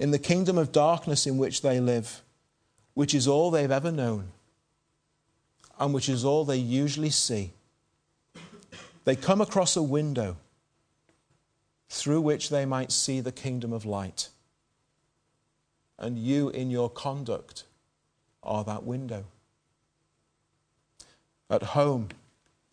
In 0.00 0.10
the 0.10 0.18
kingdom 0.18 0.58
of 0.58 0.72
darkness 0.72 1.26
in 1.26 1.38
which 1.38 1.62
they 1.62 1.78
live, 1.78 2.22
which 2.98 3.14
is 3.14 3.28
all 3.28 3.52
they've 3.52 3.70
ever 3.70 3.92
known, 3.92 4.24
and 5.78 5.94
which 5.94 6.08
is 6.08 6.24
all 6.24 6.44
they 6.44 6.56
usually 6.56 7.10
see, 7.10 7.52
they 9.04 9.14
come 9.14 9.40
across 9.40 9.76
a 9.76 9.82
window 9.84 10.36
through 11.88 12.20
which 12.20 12.50
they 12.50 12.64
might 12.64 12.90
see 12.90 13.20
the 13.20 13.30
kingdom 13.30 13.72
of 13.72 13.84
light. 13.84 14.30
And 15.96 16.18
you, 16.18 16.48
in 16.48 16.72
your 16.72 16.90
conduct, 16.90 17.62
are 18.42 18.64
that 18.64 18.82
window. 18.82 19.26
At 21.48 21.62
home, 21.62 22.08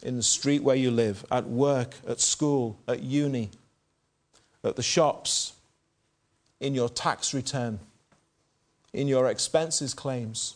in 0.02 0.16
the 0.16 0.24
street 0.24 0.64
where 0.64 0.76
you 0.76 0.90
live, 0.90 1.24
at 1.30 1.46
work, 1.46 1.98
at 2.08 2.20
school, 2.20 2.80
at 2.88 3.04
uni, 3.04 3.52
at 4.64 4.76
the 4.76 4.82
shops, 4.82 5.54
in 6.60 6.74
your 6.74 6.90
tax 6.90 7.32
return, 7.32 7.80
in 8.96 9.10
your 9.10 9.28
expenses 9.30 9.94
claims, 9.94 10.56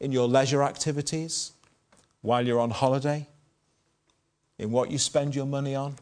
in 0.00 0.10
your 0.10 0.26
leisure 0.26 0.62
activities, 0.62 1.52
while 2.22 2.46
you're 2.46 2.58
on 2.58 2.70
holiday, 2.70 3.28
in 4.58 4.70
what 4.70 4.90
you 4.90 4.96
spend 4.96 5.34
your 5.34 5.44
money 5.44 5.74
on, 5.74 5.96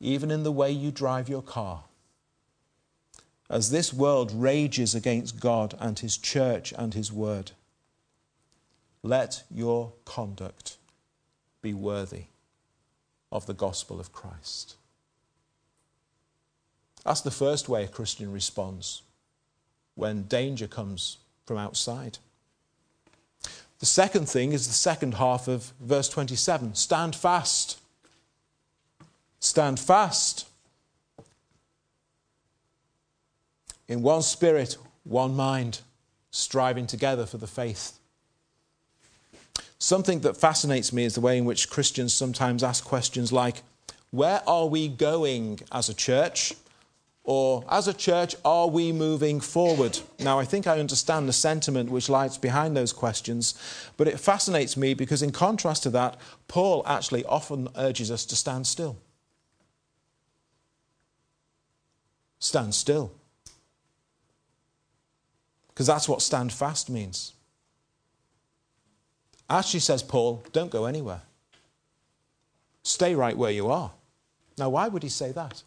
even 0.00 0.32
in 0.32 0.42
the 0.42 0.50
way 0.50 0.72
you 0.72 0.90
drive 0.90 1.28
your 1.28 1.40
car. 1.40 1.84
As 3.48 3.70
this 3.70 3.94
world 3.94 4.32
rages 4.34 4.92
against 4.92 5.38
God 5.38 5.76
and 5.78 5.96
His 5.96 6.18
church 6.18 6.74
and 6.76 6.92
His 6.92 7.12
word, 7.12 7.52
let 9.04 9.44
your 9.54 9.92
conduct 10.04 10.78
be 11.62 11.72
worthy 11.72 12.24
of 13.30 13.46
the 13.46 13.54
gospel 13.54 14.00
of 14.00 14.12
Christ. 14.12 14.74
That's 17.04 17.20
the 17.20 17.30
first 17.30 17.68
way 17.68 17.84
a 17.84 17.88
Christian 17.88 18.32
responds 18.32 19.02
when 19.96 20.22
danger 20.24 20.68
comes 20.68 21.16
from 21.44 21.58
outside. 21.58 22.18
The 23.80 23.86
second 23.86 24.28
thing 24.28 24.52
is 24.52 24.66
the 24.66 24.72
second 24.72 25.14
half 25.14 25.48
of 25.48 25.72
verse 25.80 26.08
27 26.08 26.76
stand 26.76 27.16
fast. 27.16 27.80
Stand 29.40 29.78
fast. 29.78 30.46
In 33.88 34.02
one 34.02 34.22
spirit, 34.22 34.76
one 35.04 35.34
mind, 35.34 35.80
striving 36.30 36.86
together 36.86 37.26
for 37.26 37.38
the 37.38 37.46
faith. 37.46 37.98
Something 39.78 40.20
that 40.20 40.36
fascinates 40.36 40.92
me 40.92 41.04
is 41.04 41.14
the 41.14 41.20
way 41.20 41.38
in 41.38 41.44
which 41.44 41.70
Christians 41.70 42.12
sometimes 42.14 42.64
ask 42.64 42.84
questions 42.84 43.30
like, 43.30 43.62
Where 44.10 44.42
are 44.48 44.66
we 44.66 44.88
going 44.88 45.60
as 45.70 45.88
a 45.88 45.94
church? 45.94 46.54
Or, 47.28 47.64
as 47.68 47.88
a 47.88 47.92
church, 47.92 48.36
are 48.44 48.68
we 48.68 48.92
moving 48.92 49.40
forward? 49.40 49.98
Now, 50.20 50.38
I 50.38 50.44
think 50.44 50.68
I 50.68 50.78
understand 50.78 51.28
the 51.28 51.32
sentiment 51.32 51.90
which 51.90 52.08
lies 52.08 52.38
behind 52.38 52.76
those 52.76 52.92
questions, 52.92 53.54
but 53.96 54.06
it 54.06 54.20
fascinates 54.20 54.76
me 54.76 54.94
because, 54.94 55.22
in 55.22 55.32
contrast 55.32 55.82
to 55.82 55.90
that, 55.90 56.20
Paul 56.46 56.84
actually 56.86 57.24
often 57.24 57.68
urges 57.76 58.12
us 58.12 58.24
to 58.26 58.36
stand 58.36 58.68
still. 58.68 58.96
Stand 62.38 62.76
still. 62.76 63.10
Because 65.66 65.88
that's 65.88 66.08
what 66.08 66.22
stand 66.22 66.52
fast 66.52 66.88
means. 66.88 67.32
Actually, 69.50 69.80
says 69.80 70.04
Paul, 70.04 70.44
don't 70.52 70.70
go 70.70 70.84
anywhere. 70.84 71.22
Stay 72.84 73.16
right 73.16 73.36
where 73.36 73.50
you 73.50 73.68
are. 73.68 73.90
Now, 74.56 74.68
why 74.68 74.86
would 74.86 75.02
he 75.02 75.08
say 75.08 75.32
that? 75.32 75.64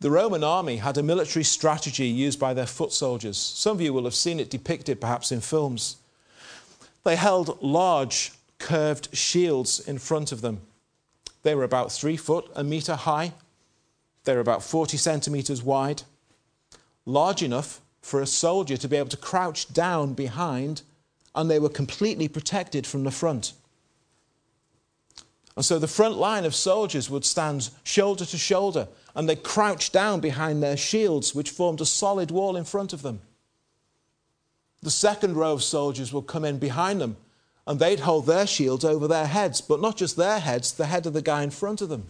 The 0.00 0.10
Roman 0.10 0.42
army 0.42 0.78
had 0.78 0.96
a 0.96 1.02
military 1.02 1.44
strategy 1.44 2.06
used 2.06 2.40
by 2.40 2.54
their 2.54 2.66
foot 2.66 2.90
soldiers. 2.90 3.36
Some 3.36 3.76
of 3.76 3.82
you 3.82 3.92
will 3.92 4.04
have 4.04 4.14
seen 4.14 4.40
it 4.40 4.48
depicted 4.48 4.98
perhaps 4.98 5.30
in 5.30 5.42
films. 5.42 5.96
They 7.04 7.16
held 7.16 7.62
large 7.62 8.32
curved 8.58 9.14
shields 9.14 9.78
in 9.78 9.98
front 9.98 10.32
of 10.32 10.40
them. 10.40 10.62
They 11.42 11.54
were 11.54 11.64
about 11.64 11.92
three 11.92 12.16
foot, 12.16 12.50
a 12.56 12.64
meter 12.64 12.94
high. 12.96 13.34
They 14.24 14.34
were 14.34 14.40
about 14.40 14.62
40 14.62 14.96
centimeters 14.96 15.62
wide, 15.62 16.02
large 17.04 17.42
enough 17.42 17.80
for 18.00 18.22
a 18.22 18.26
soldier 18.26 18.78
to 18.78 18.88
be 18.88 18.96
able 18.96 19.08
to 19.10 19.16
crouch 19.18 19.70
down 19.72 20.14
behind, 20.14 20.80
and 21.34 21.50
they 21.50 21.58
were 21.58 21.68
completely 21.68 22.28
protected 22.28 22.86
from 22.86 23.04
the 23.04 23.10
front. 23.10 23.52
And 25.60 25.64
so 25.66 25.78
the 25.78 25.86
front 25.86 26.16
line 26.16 26.46
of 26.46 26.54
soldiers 26.54 27.10
would 27.10 27.22
stand 27.22 27.68
shoulder 27.84 28.24
to 28.24 28.38
shoulder, 28.38 28.88
and 29.14 29.28
they 29.28 29.36
crouched 29.36 29.92
down 29.92 30.20
behind 30.20 30.62
their 30.62 30.78
shields, 30.78 31.34
which 31.34 31.50
formed 31.50 31.82
a 31.82 31.84
solid 31.84 32.30
wall 32.30 32.56
in 32.56 32.64
front 32.64 32.94
of 32.94 33.02
them. 33.02 33.20
The 34.80 34.90
second 34.90 35.36
row 35.36 35.52
of 35.52 35.62
soldiers 35.62 36.14
would 36.14 36.26
come 36.26 36.46
in 36.46 36.58
behind 36.58 36.98
them, 36.98 37.18
and 37.66 37.78
they'd 37.78 38.00
hold 38.00 38.24
their 38.24 38.46
shields 38.46 38.86
over 38.86 39.06
their 39.06 39.26
heads, 39.26 39.60
but 39.60 39.82
not 39.82 39.98
just 39.98 40.16
their 40.16 40.40
heads, 40.40 40.72
the 40.72 40.86
head 40.86 41.04
of 41.04 41.12
the 41.12 41.20
guy 41.20 41.42
in 41.42 41.50
front 41.50 41.82
of 41.82 41.90
them. 41.90 42.06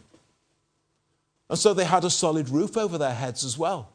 And 1.49 1.59
so 1.59 1.75
they 1.75 1.87
had 1.87 2.05
a 2.05 2.11
solid 2.11 2.51
roof 2.51 2.77
over 2.77 2.99
their 2.99 3.15
heads 3.15 3.43
as 3.43 3.59
well. 3.59 3.89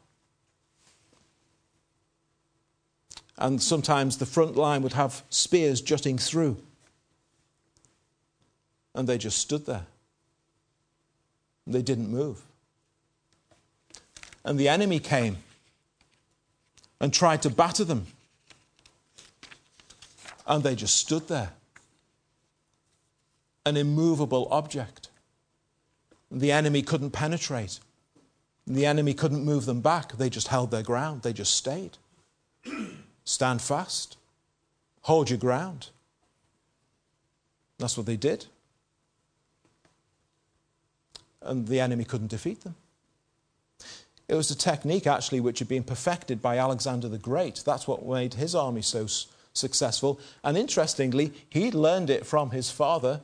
and 3.38 3.62
sometimes 3.62 4.16
the 4.16 4.26
front 4.26 4.56
line 4.56 4.82
would 4.82 4.94
have 4.94 5.22
spears 5.28 5.80
jutting 5.80 6.18
through. 6.18 6.56
And 8.96 9.06
they 9.06 9.18
just 9.18 9.38
stood 9.38 9.66
there. 9.66 9.86
They 11.66 11.82
didn't 11.82 12.10
move. 12.10 12.42
And 14.42 14.58
the 14.58 14.68
enemy 14.68 15.00
came 15.00 15.36
and 16.98 17.12
tried 17.12 17.42
to 17.42 17.50
batter 17.50 17.84
them. 17.84 18.06
And 20.46 20.62
they 20.62 20.74
just 20.74 20.96
stood 20.96 21.28
there. 21.28 21.50
An 23.66 23.76
immovable 23.76 24.48
object. 24.50 25.10
The 26.30 26.50
enemy 26.50 26.82
couldn't 26.82 27.10
penetrate. 27.10 27.80
The 28.66 28.86
enemy 28.86 29.12
couldn't 29.12 29.44
move 29.44 29.66
them 29.66 29.80
back. 29.80 30.16
They 30.16 30.30
just 30.30 30.48
held 30.48 30.70
their 30.70 30.82
ground. 30.82 31.22
They 31.22 31.34
just 31.34 31.54
stayed. 31.54 31.98
Stand 33.24 33.60
fast. 33.60 34.16
Hold 35.02 35.28
your 35.28 35.38
ground. 35.38 35.90
That's 37.78 37.96
what 37.96 38.06
they 38.06 38.16
did. 38.16 38.46
And 41.46 41.68
the 41.68 41.80
enemy 41.80 42.04
couldn't 42.04 42.28
defeat 42.30 42.62
them. 42.62 42.74
It 44.28 44.34
was 44.34 44.50
a 44.50 44.56
technique, 44.56 45.06
actually, 45.06 45.40
which 45.40 45.60
had 45.60 45.68
been 45.68 45.84
perfected 45.84 46.42
by 46.42 46.58
Alexander 46.58 47.08
the 47.08 47.18
Great. 47.18 47.62
That's 47.64 47.86
what 47.86 48.04
made 48.06 48.34
his 48.34 48.54
army 48.54 48.82
so 48.82 49.06
successful. 49.52 50.20
And 50.42 50.56
interestingly, 50.56 51.32
he 51.48 51.70
learned 51.70 52.10
it 52.10 52.26
from 52.26 52.50
his 52.50 52.70
father. 52.70 53.20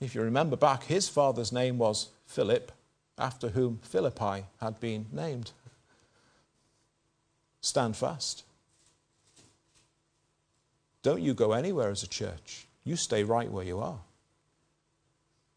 If 0.00 0.14
you 0.14 0.22
remember 0.22 0.56
back, 0.56 0.84
his 0.84 1.08
father's 1.08 1.52
name 1.52 1.78
was 1.78 2.08
Philip, 2.26 2.72
after 3.16 3.50
whom 3.50 3.78
Philippi 3.82 4.46
had 4.60 4.80
been 4.80 5.06
named. 5.12 5.52
Stand 7.60 7.96
fast. 7.96 8.42
Don't 11.02 11.22
you 11.22 11.34
go 11.34 11.52
anywhere 11.52 11.90
as 11.90 12.02
a 12.02 12.08
church. 12.08 12.66
You 12.84 12.96
stay 12.96 13.22
right 13.22 13.50
where 13.50 13.64
you 13.64 13.78
are. 13.78 14.00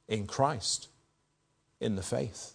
In 0.07 0.27
Christ, 0.27 0.89
in 1.83 1.95
the 1.95 2.01
faith. 2.01 2.53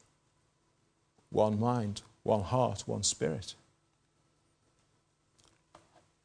One 1.31 1.61
mind, 1.61 2.03
one 2.23 2.43
heart, 2.43 2.85
one 2.87 3.03
spirit. 3.03 3.55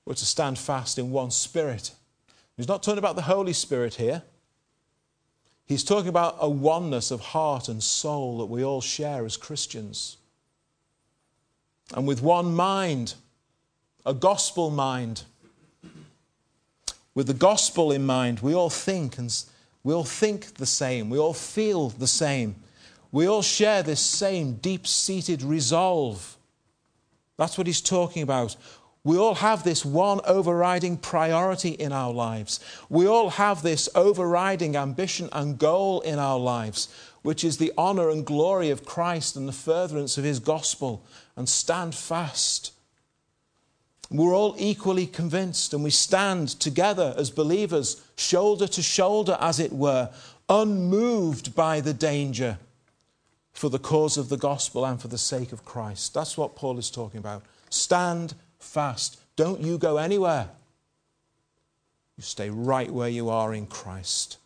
We're 0.06 0.14
to 0.16 0.26
stand 0.26 0.58
fast 0.58 0.98
in 0.98 1.12
one 1.12 1.32
spirit. 1.32 1.92
He's 2.58 2.68
not 2.68 2.84
talking 2.84 3.00
about 3.00 3.16
the 3.16 3.24
Holy 3.24 3.54
Spirit 3.54 3.96
here. 3.96 4.24
He's 5.66 5.84
talking 5.84 6.10
about 6.10 6.38
a 6.40 6.50
oneness 6.50 7.10
of 7.10 7.22
heart 7.22 7.70
and 7.70 7.82
soul 7.82 8.40
that 8.40 8.46
we 8.46 8.64
all 8.64 8.82
share 8.82 9.26
as 9.26 9.38
Christians. 9.38 10.18
And 11.94 12.08
with 12.08 12.22
one 12.22 12.54
mind, 12.54 13.16
a 14.06 14.14
gospel 14.14 14.70
mind, 14.70 15.24
with 17.16 17.28
the 17.28 17.34
gospel 17.34 17.92
in 17.92 18.06
mind, 18.06 18.40
we 18.40 18.54
all 18.54 18.70
think 18.70 19.18
and 19.18 19.34
we 19.84 19.94
all 19.94 20.04
think 20.04 20.56
the 20.56 20.66
same. 20.66 21.10
We 21.10 21.18
all 21.18 21.34
feel 21.34 21.90
the 21.90 22.08
same. 22.08 22.56
We 23.14 23.28
all 23.28 23.44
share 23.44 23.84
this 23.84 24.02
same 24.02 24.56
deep 24.56 24.88
seated 24.88 25.44
resolve. 25.44 26.36
That's 27.38 27.60
what 27.60 27.68
he's 27.68 27.80
talking 27.80 28.24
about. 28.24 28.56
We 29.04 29.18
all 29.18 29.36
have 29.36 29.64
this 29.64 29.86
one 29.86 30.20
overriding 30.26 30.98
priority 30.98 31.70
in 31.70 31.92
our 31.92 32.12
lives. 32.12 32.60
We 32.90 33.06
all 33.06 33.30
have 33.30 33.62
this 33.62 33.88
overriding 33.94 34.76
ambition 34.76 35.30
and 35.32 35.60
goal 35.60 36.02
in 36.02 36.18
our 36.18 36.40
lives, 36.40 36.90
which 37.22 37.44
is 37.44 37.58
the 37.58 37.72
honor 37.78 38.10
and 38.10 38.26
glory 38.26 38.72
of 38.72 38.84
Christ 38.84 39.36
and 39.36 39.48
the 39.48 39.52
furtherance 39.54 40.18
of 40.18 40.24
his 40.24 40.40
gospel, 40.40 41.06
and 41.36 41.48
stand 41.48 41.94
fast. 41.94 42.72
We're 44.10 44.36
all 44.36 44.56
equally 44.58 45.06
convinced, 45.06 45.72
and 45.76 45.84
we 45.84 45.92
stand 45.92 46.48
together 46.60 47.14
as 47.16 47.30
believers, 47.30 48.04
shoulder 48.16 48.68
to 48.70 48.82
shoulder, 48.82 49.38
as 49.40 49.60
it 49.60 49.72
were, 49.72 50.10
unmoved 50.50 51.54
by 51.54 51.80
the 51.80 51.94
danger 51.94 52.58
for 53.54 53.70
the 53.70 53.80
cause 53.80 54.18
of 54.18 54.30
the 54.30 54.38
gospel 54.38 54.86
and 54.86 55.02
for 55.02 55.08
the 55.08 55.18
sake 55.18 55.52
of 55.52 55.64
Christ. 55.64 56.14
That's 56.14 56.38
what 56.38 56.56
Paul 56.56 56.80
is 56.80 56.90
talking 56.90 57.20
about. 57.20 57.44
Stand 57.70 58.34
fast. 58.60 59.20
Don't 59.36 59.62
you 59.62 59.78
go 59.78 59.98
anywhere. 59.98 60.50
You 62.18 62.24
stay 62.24 62.50
right 62.50 62.92
where 62.92 63.10
you 63.10 63.30
are 63.30 63.54
in 63.54 63.68
Christ. 63.68 64.38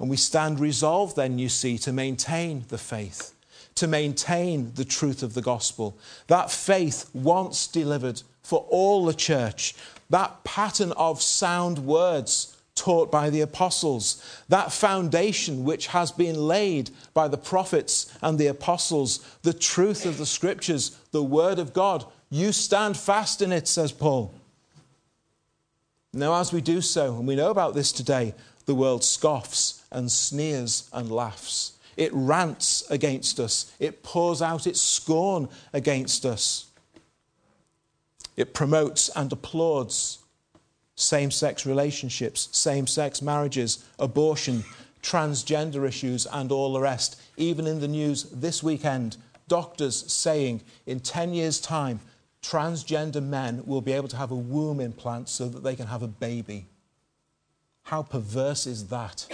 And 0.00 0.10
we 0.10 0.16
stand 0.16 0.60
resolved, 0.60 1.16
then, 1.16 1.38
you 1.38 1.48
see, 1.48 1.78
to 1.78 1.92
maintain 1.92 2.64
the 2.68 2.78
faith, 2.78 3.34
to 3.76 3.86
maintain 3.86 4.72
the 4.74 4.84
truth 4.84 5.22
of 5.22 5.34
the 5.34 5.42
gospel. 5.42 5.96
That 6.26 6.50
faith 6.50 7.10
once 7.14 7.66
delivered 7.66 8.22
for 8.42 8.66
all 8.70 9.04
the 9.04 9.14
church, 9.14 9.74
that 10.10 10.44
pattern 10.44 10.92
of 10.92 11.20
sound 11.20 11.80
words 11.80 12.55
taught 12.76 13.10
by 13.10 13.28
the 13.30 13.40
apostles, 13.40 14.22
that 14.48 14.70
foundation 14.70 15.64
which 15.64 15.88
has 15.88 16.12
been 16.12 16.36
laid 16.36 16.90
by 17.12 17.26
the 17.26 17.38
prophets 17.38 18.16
and 18.22 18.38
the 18.38 18.46
apostles, 18.46 19.18
the 19.42 19.52
truth 19.52 20.06
of 20.06 20.18
the 20.18 20.26
scriptures, 20.26 20.96
the 21.10 21.22
word 21.22 21.58
of 21.58 21.72
God, 21.72 22.04
you 22.30 22.52
stand 22.52 22.96
fast 22.96 23.42
in 23.42 23.50
it, 23.50 23.66
says 23.66 23.90
Paul. 23.90 24.32
Now, 26.12 26.40
as 26.40 26.52
we 26.52 26.60
do 26.60 26.80
so, 26.80 27.16
and 27.16 27.26
we 27.26 27.36
know 27.36 27.50
about 27.50 27.74
this 27.74 27.92
today, 27.92 28.34
the 28.66 28.74
world 28.74 29.02
scoffs 29.02 29.82
and 29.90 30.10
sneers 30.10 30.88
and 30.92 31.10
laughs. 31.10 31.72
It 31.96 32.12
rants 32.12 32.88
against 32.90 33.40
us. 33.40 33.72
It 33.78 34.02
pours 34.02 34.42
out 34.42 34.66
its 34.66 34.80
scorn 34.80 35.48
against 35.72 36.26
us. 36.26 36.66
It 38.36 38.52
promotes 38.52 39.08
and 39.16 39.32
applauds 39.32 40.18
same 40.96 41.30
sex 41.30 41.66
relationships, 41.66 42.48
same 42.52 42.86
sex 42.86 43.22
marriages, 43.22 43.84
abortion, 43.98 44.64
transgender 45.02 45.86
issues, 45.86 46.26
and 46.26 46.50
all 46.50 46.72
the 46.72 46.80
rest. 46.80 47.20
Even 47.36 47.66
in 47.66 47.80
the 47.80 47.88
news 47.88 48.24
this 48.24 48.62
weekend, 48.62 49.18
doctors 49.46 50.10
saying 50.10 50.62
in 50.86 50.98
10 50.98 51.34
years' 51.34 51.60
time, 51.60 52.00
transgender 52.42 53.22
men 53.22 53.62
will 53.66 53.82
be 53.82 53.92
able 53.92 54.08
to 54.08 54.16
have 54.16 54.30
a 54.30 54.36
womb 54.36 54.80
implant 54.80 55.28
so 55.28 55.48
that 55.48 55.62
they 55.62 55.76
can 55.76 55.86
have 55.86 56.02
a 56.02 56.08
baby. 56.08 56.66
How 57.84 58.02
perverse 58.02 58.66
is 58.66 58.88
that? 58.88 59.26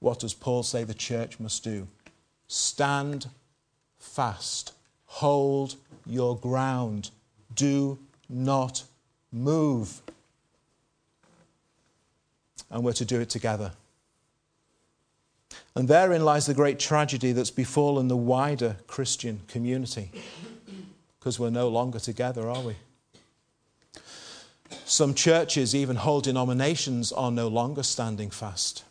What 0.00 0.20
does 0.20 0.34
Paul 0.34 0.62
say 0.62 0.84
the 0.84 0.94
church 0.94 1.38
must 1.38 1.62
do? 1.64 1.86
Stand 2.46 3.28
fast, 3.98 4.72
hold 5.06 5.74
your 6.06 6.36
ground, 6.36 7.10
do 7.54 7.98
not 8.28 8.84
move. 9.32 10.02
And 12.70 12.84
we're 12.84 12.92
to 12.94 13.04
do 13.04 13.20
it 13.20 13.30
together. 13.30 13.72
And 15.74 15.88
therein 15.88 16.24
lies 16.24 16.46
the 16.46 16.54
great 16.54 16.78
tragedy 16.78 17.32
that's 17.32 17.50
befallen 17.50 18.08
the 18.08 18.16
wider 18.16 18.76
Christian 18.86 19.40
community. 19.48 20.10
Because 21.18 21.38
we're 21.38 21.50
no 21.50 21.68
longer 21.68 21.98
together, 21.98 22.50
are 22.50 22.62
we? 22.62 22.76
Some 24.84 25.14
churches, 25.14 25.74
even 25.74 25.96
whole 25.96 26.20
denominations, 26.20 27.12
are 27.12 27.30
no 27.30 27.48
longer 27.48 27.82
standing 27.82 28.30
fast. 28.30 28.84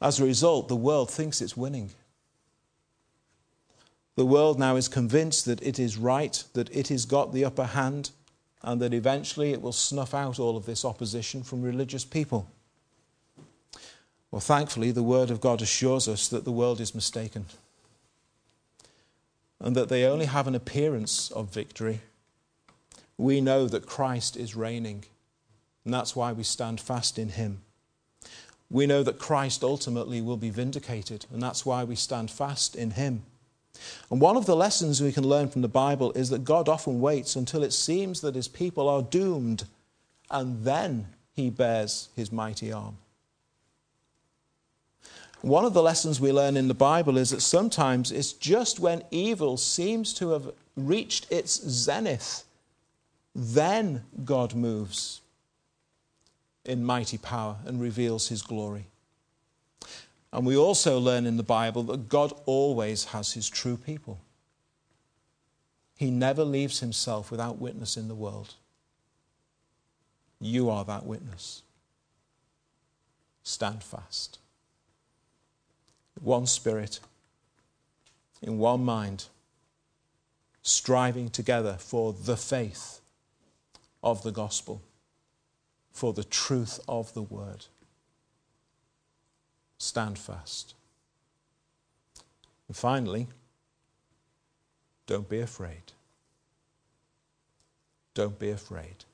As 0.00 0.20
a 0.20 0.24
result, 0.24 0.68
the 0.68 0.76
world 0.76 1.10
thinks 1.10 1.40
it's 1.40 1.56
winning. 1.56 1.90
The 4.18 4.26
world 4.26 4.58
now 4.58 4.74
is 4.74 4.88
convinced 4.88 5.44
that 5.44 5.62
it 5.62 5.78
is 5.78 5.96
right, 5.96 6.42
that 6.54 6.68
it 6.74 6.88
has 6.88 7.04
got 7.04 7.32
the 7.32 7.44
upper 7.44 7.66
hand, 7.66 8.10
and 8.62 8.82
that 8.82 8.92
eventually 8.92 9.52
it 9.52 9.62
will 9.62 9.70
snuff 9.70 10.12
out 10.12 10.40
all 10.40 10.56
of 10.56 10.66
this 10.66 10.84
opposition 10.84 11.44
from 11.44 11.62
religious 11.62 12.04
people. 12.04 12.50
Well, 14.32 14.40
thankfully, 14.40 14.90
the 14.90 15.04
Word 15.04 15.30
of 15.30 15.40
God 15.40 15.62
assures 15.62 16.08
us 16.08 16.26
that 16.30 16.44
the 16.44 16.50
world 16.50 16.80
is 16.80 16.96
mistaken 16.96 17.46
and 19.60 19.76
that 19.76 19.88
they 19.88 20.04
only 20.04 20.26
have 20.26 20.48
an 20.48 20.56
appearance 20.56 21.30
of 21.30 21.54
victory. 21.54 22.00
We 23.16 23.40
know 23.40 23.68
that 23.68 23.86
Christ 23.86 24.36
is 24.36 24.56
reigning, 24.56 25.04
and 25.84 25.94
that's 25.94 26.16
why 26.16 26.32
we 26.32 26.42
stand 26.42 26.80
fast 26.80 27.20
in 27.20 27.28
Him. 27.28 27.60
We 28.68 28.84
know 28.84 29.04
that 29.04 29.20
Christ 29.20 29.62
ultimately 29.62 30.20
will 30.20 30.36
be 30.36 30.50
vindicated, 30.50 31.26
and 31.32 31.40
that's 31.40 31.64
why 31.64 31.84
we 31.84 31.94
stand 31.94 32.32
fast 32.32 32.74
in 32.74 32.90
Him. 32.90 33.22
And 34.10 34.20
one 34.20 34.36
of 34.36 34.46
the 34.46 34.56
lessons 34.56 35.02
we 35.02 35.12
can 35.12 35.24
learn 35.24 35.48
from 35.48 35.62
the 35.62 35.68
Bible 35.68 36.12
is 36.12 36.30
that 36.30 36.44
God 36.44 36.68
often 36.68 37.00
waits 37.00 37.36
until 37.36 37.62
it 37.62 37.72
seems 37.72 38.20
that 38.20 38.34
His 38.34 38.48
people 38.48 38.88
are 38.88 39.02
doomed, 39.02 39.64
and 40.30 40.64
then 40.64 41.08
He 41.34 41.50
bears 41.50 42.08
His 42.16 42.32
mighty 42.32 42.72
arm. 42.72 42.96
One 45.40 45.64
of 45.64 45.72
the 45.72 45.82
lessons 45.82 46.20
we 46.20 46.32
learn 46.32 46.56
in 46.56 46.66
the 46.66 46.74
Bible 46.74 47.16
is 47.16 47.30
that 47.30 47.42
sometimes 47.42 48.10
it's 48.10 48.32
just 48.32 48.80
when 48.80 49.04
evil 49.10 49.56
seems 49.56 50.12
to 50.14 50.30
have 50.30 50.50
reached 50.76 51.30
its 51.30 51.60
zenith, 51.68 52.44
then 53.34 54.02
God 54.24 54.54
moves 54.54 55.20
in 56.64 56.84
mighty 56.84 57.18
power 57.18 57.56
and 57.64 57.80
reveals 57.80 58.28
his 58.28 58.42
glory. 58.42 58.86
And 60.32 60.46
we 60.46 60.56
also 60.56 60.98
learn 60.98 61.26
in 61.26 61.36
the 61.36 61.42
Bible 61.42 61.82
that 61.84 62.08
God 62.08 62.32
always 62.44 63.06
has 63.06 63.32
his 63.32 63.48
true 63.48 63.76
people. 63.76 64.20
He 65.96 66.10
never 66.10 66.44
leaves 66.44 66.80
himself 66.80 67.30
without 67.30 67.58
witness 67.58 67.96
in 67.96 68.08
the 68.08 68.14
world. 68.14 68.54
You 70.40 70.70
are 70.70 70.84
that 70.84 71.06
witness. 71.06 71.62
Stand 73.42 73.82
fast 73.82 74.38
one 76.22 76.46
spirit, 76.46 77.00
in 78.42 78.58
one 78.58 78.84
mind, 78.84 79.26
striving 80.62 81.30
together 81.30 81.76
for 81.78 82.12
the 82.12 82.36
faith 82.36 83.00
of 84.02 84.22
the 84.22 84.32
gospel, 84.32 84.82
for 85.92 86.12
the 86.12 86.24
truth 86.24 86.80
of 86.88 87.12
the 87.14 87.22
word. 87.22 87.66
Stand 89.78 90.18
fast. 90.18 90.74
And 92.66 92.76
finally, 92.76 93.28
don't 95.06 95.28
be 95.28 95.40
afraid. 95.40 95.92
Don't 98.14 98.38
be 98.38 98.50
afraid. 98.50 99.04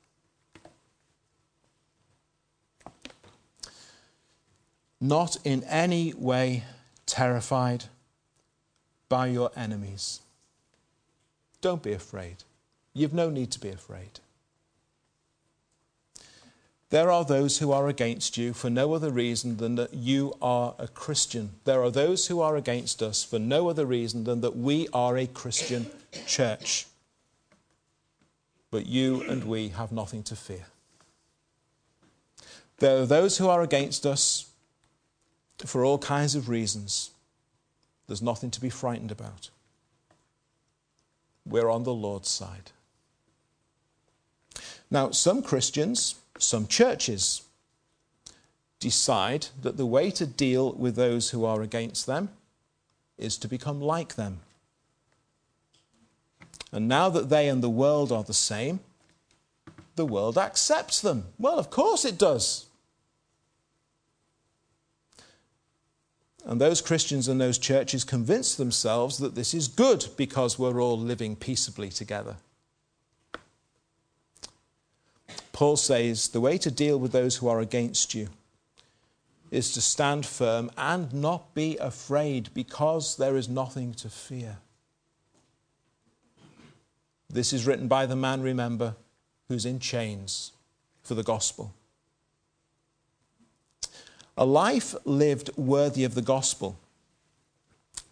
Not 5.01 5.37
in 5.45 5.63
any 5.65 6.15
way 6.15 6.65
terrified 7.05 7.85
by 9.09 9.27
your 9.27 9.51
enemies. 9.55 10.21
Don't 11.61 11.83
be 11.83 11.93
afraid. 11.93 12.37
You've 12.95 13.13
no 13.13 13.29
need 13.29 13.51
to 13.53 13.61
be 13.61 13.69
afraid. 13.69 14.21
There 16.91 17.11
are 17.11 17.25
those 17.25 17.59
who 17.59 17.73
are 17.73 17.89
against 17.89 18.37
you 18.37 18.53
for 18.53 18.71
no 18.71 18.93
other 18.93 19.11
reason 19.11 19.57
than 19.57 19.75
that 19.77 19.95
you 19.95 20.35
are 20.41 20.75
a 20.79 20.87
Christian. 20.87 21.51
There 21.65 21.83
are 21.83 21.91
those 21.91 22.29
who 22.29 22.41
are 22.41 22.57
against 22.57 23.03
us 23.03 23.25
for 23.25 23.39
no 23.39 23.69
other 23.69 23.87
reason 23.87 24.25
than 24.25 24.43
that 24.43 24.57
we 24.57 24.89
are 24.93 25.17
a 25.17 25.27
Christian 25.27 25.87
church. 26.27 26.87
But 28.71 28.87
you 28.87 29.23
and 29.23 29.45
we 29.45 29.69
have 29.71 29.93
nothing 29.93 30.23
to 30.25 30.37
fear. 30.37 30.67
There 32.79 33.03
are 33.03 33.07
those 33.07 33.39
who 33.39 33.49
are 33.49 33.63
against 33.63 34.05
us 34.05 34.51
for 35.65 35.85
all 35.85 35.99
kinds 35.99 36.35
of 36.35 36.49
reasons. 36.49 37.11
There's 38.07 38.23
nothing 38.23 38.51
to 38.51 38.61
be 38.61 38.71
frightened 38.71 39.11
about. 39.11 39.51
We're 41.47 41.71
on 41.71 41.85
the 41.85 41.95
Lord's 41.95 42.29
side. 42.29 42.73
Now, 44.91 45.11
some 45.11 45.43
Christians, 45.43 46.17
some 46.39 46.67
churches, 46.67 47.43
decide 48.81 49.47
that 49.63 49.77
the 49.77 49.87
way 49.87 50.11
to 50.11 50.27
deal 50.27 50.73
with 50.73 50.97
those 50.97 51.31
who 51.31 51.45
are 51.45 51.63
against 51.63 52.07
them 52.07 52.29
is 53.17 53.39
to 53.39 53.49
become 53.49 53.81
like 53.81 54.17
them. 54.17 54.41
And 56.73 56.89
now 56.89 57.09
that 57.09 57.31
they 57.31 57.49
and 57.49 57.63
the 57.63 57.71
world 57.71 58.11
are 58.11 58.25
the 58.25 58.35
same, 58.35 58.81
the 59.97 60.05
world 60.05 60.37
accepts 60.37 61.01
them. 61.01 61.27
Well, 61.39 61.59
of 61.59 61.71
course 61.71 62.05
it 62.05 62.19
does. 62.19 62.67
And 66.45 66.61
those 66.61 66.83
Christians 66.83 67.27
and 67.27 67.41
those 67.41 67.59
churches 67.59 68.05
convince 68.05 68.55
themselves 68.55 69.19
that 69.19 69.35
this 69.35 69.55
is 69.55 69.67
good 69.67 70.09
because 70.17 70.59
we're 70.59 70.83
all 70.83 70.99
living 70.99 71.37
peaceably 71.37 71.89
together. 71.89 72.37
Paul 75.55 75.77
says 75.77 76.29
the 76.29 76.41
way 76.41 76.59
to 76.59 76.71
deal 76.71 76.99
with 76.99 77.13
those 77.13 77.37
who 77.37 77.47
are 77.47 77.61
against 77.61 78.13
you 78.13 78.29
is 79.53 79.73
to 79.73 79.81
stand 79.81 80.27
firm 80.27 80.69
and 80.77 81.15
not 81.15 81.55
be 81.55 81.79
afraid 81.79 82.53
because 82.55 83.17
there 83.17 83.37
is 83.37 83.49
nothing 83.49 83.95
to 83.95 84.09
fear. 84.09 84.57
This 87.31 87.53
is 87.53 87.67
written 87.67 87.87
by 87.87 88.05
the 88.05 88.17
man, 88.17 88.43
remember, 88.43 88.97
who's 89.47 89.65
in 89.65 89.79
chains 89.79 90.51
for 91.05 91.15
the 91.15 91.23
gospel. 91.23 91.73
A 94.37 94.45
life 94.45 94.97
lived 95.05 95.57
worthy 95.57 96.03
of 96.03 96.17
the 96.17 96.23
gospel 96.23 96.77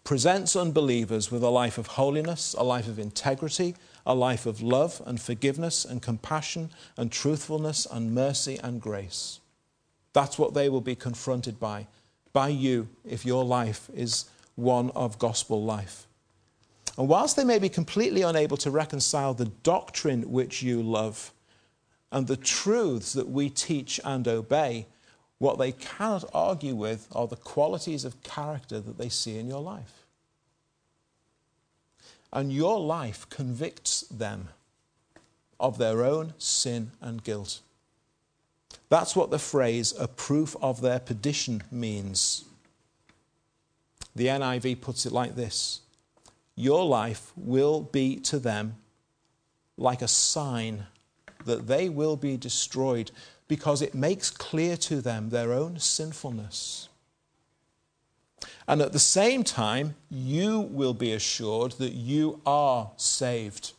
presents 0.05 0.55
unbelievers 0.55 1.29
with 1.29 1.43
a 1.43 1.49
life 1.49 1.77
of 1.77 1.87
holiness, 1.87 2.55
a 2.57 2.63
life 2.63 2.87
of 2.87 2.99
integrity, 2.99 3.75
a 4.05 4.13
life 4.13 4.45
of 4.45 4.61
love 4.61 5.01
and 5.05 5.19
forgiveness 5.19 5.85
and 5.85 6.01
compassion 6.01 6.71
and 6.97 7.11
truthfulness 7.11 7.87
and 7.89 8.13
mercy 8.13 8.59
and 8.61 8.81
grace. 8.81 9.39
That's 10.13 10.37
what 10.37 10.53
they 10.53 10.69
will 10.69 10.81
be 10.81 10.95
confronted 10.95 11.59
by, 11.59 11.87
by 12.33 12.49
you, 12.49 12.89
if 13.05 13.25
your 13.25 13.43
life 13.43 13.89
is 13.93 14.25
one 14.55 14.91
of 14.91 15.19
gospel 15.19 15.63
life. 15.63 16.07
And 16.97 17.07
whilst 17.07 17.35
they 17.35 17.43
may 17.43 17.59
be 17.59 17.69
completely 17.69 18.21
unable 18.21 18.57
to 18.57 18.69
reconcile 18.69 19.33
the 19.33 19.45
doctrine 19.45 20.29
which 20.31 20.61
you 20.61 20.83
love 20.83 21.31
and 22.11 22.27
the 22.27 22.37
truths 22.37 23.13
that 23.13 23.29
we 23.29 23.49
teach 23.49 23.99
and 24.03 24.27
obey, 24.27 24.85
what 25.39 25.57
they 25.57 25.71
cannot 25.71 26.25
argue 26.33 26.75
with 26.75 27.07
are 27.11 27.27
the 27.27 27.35
qualities 27.35 28.05
of 28.05 28.21
character 28.21 28.79
that 28.79 28.97
they 28.97 29.09
see 29.09 29.39
in 29.39 29.47
your 29.47 29.61
life. 29.61 30.02
And 32.33 32.51
your 32.51 32.79
life 32.79 33.29
convicts 33.29 34.01
them 34.01 34.49
of 35.59 35.77
their 35.77 36.03
own 36.03 36.33
sin 36.39 36.91
and 36.99 37.23
guilt. 37.23 37.61
That's 38.89 39.15
what 39.15 39.29
the 39.29 39.39
phrase 39.39 39.93
a 39.97 40.07
proof 40.07 40.55
of 40.61 40.81
their 40.81 40.99
perdition 40.99 41.63
means. 41.71 42.43
The 44.15 44.27
NIV 44.27 44.81
puts 44.81 45.05
it 45.05 45.13
like 45.13 45.35
this 45.35 45.81
Your 46.55 46.85
life 46.85 47.31
will 47.35 47.81
be 47.81 48.17
to 48.21 48.39
them 48.39 48.77
like 49.77 50.01
a 50.01 50.07
sign 50.07 50.87
that 51.45 51.67
they 51.67 51.87
will 51.87 52.15
be 52.15 52.35
destroyed 52.35 53.11
because 53.47 53.81
it 53.81 53.93
makes 53.93 54.29
clear 54.29 54.75
to 54.77 55.01
them 55.01 55.29
their 55.29 55.53
own 55.53 55.77
sinfulness. 55.77 56.89
And 58.67 58.81
at 58.81 58.93
the 58.93 58.99
same 58.99 59.43
time, 59.43 59.95
you 60.09 60.61
will 60.61 60.93
be 60.93 61.11
assured 61.11 61.73
that 61.73 61.93
you 61.93 62.39
are 62.45 62.91
saved. 62.97 63.73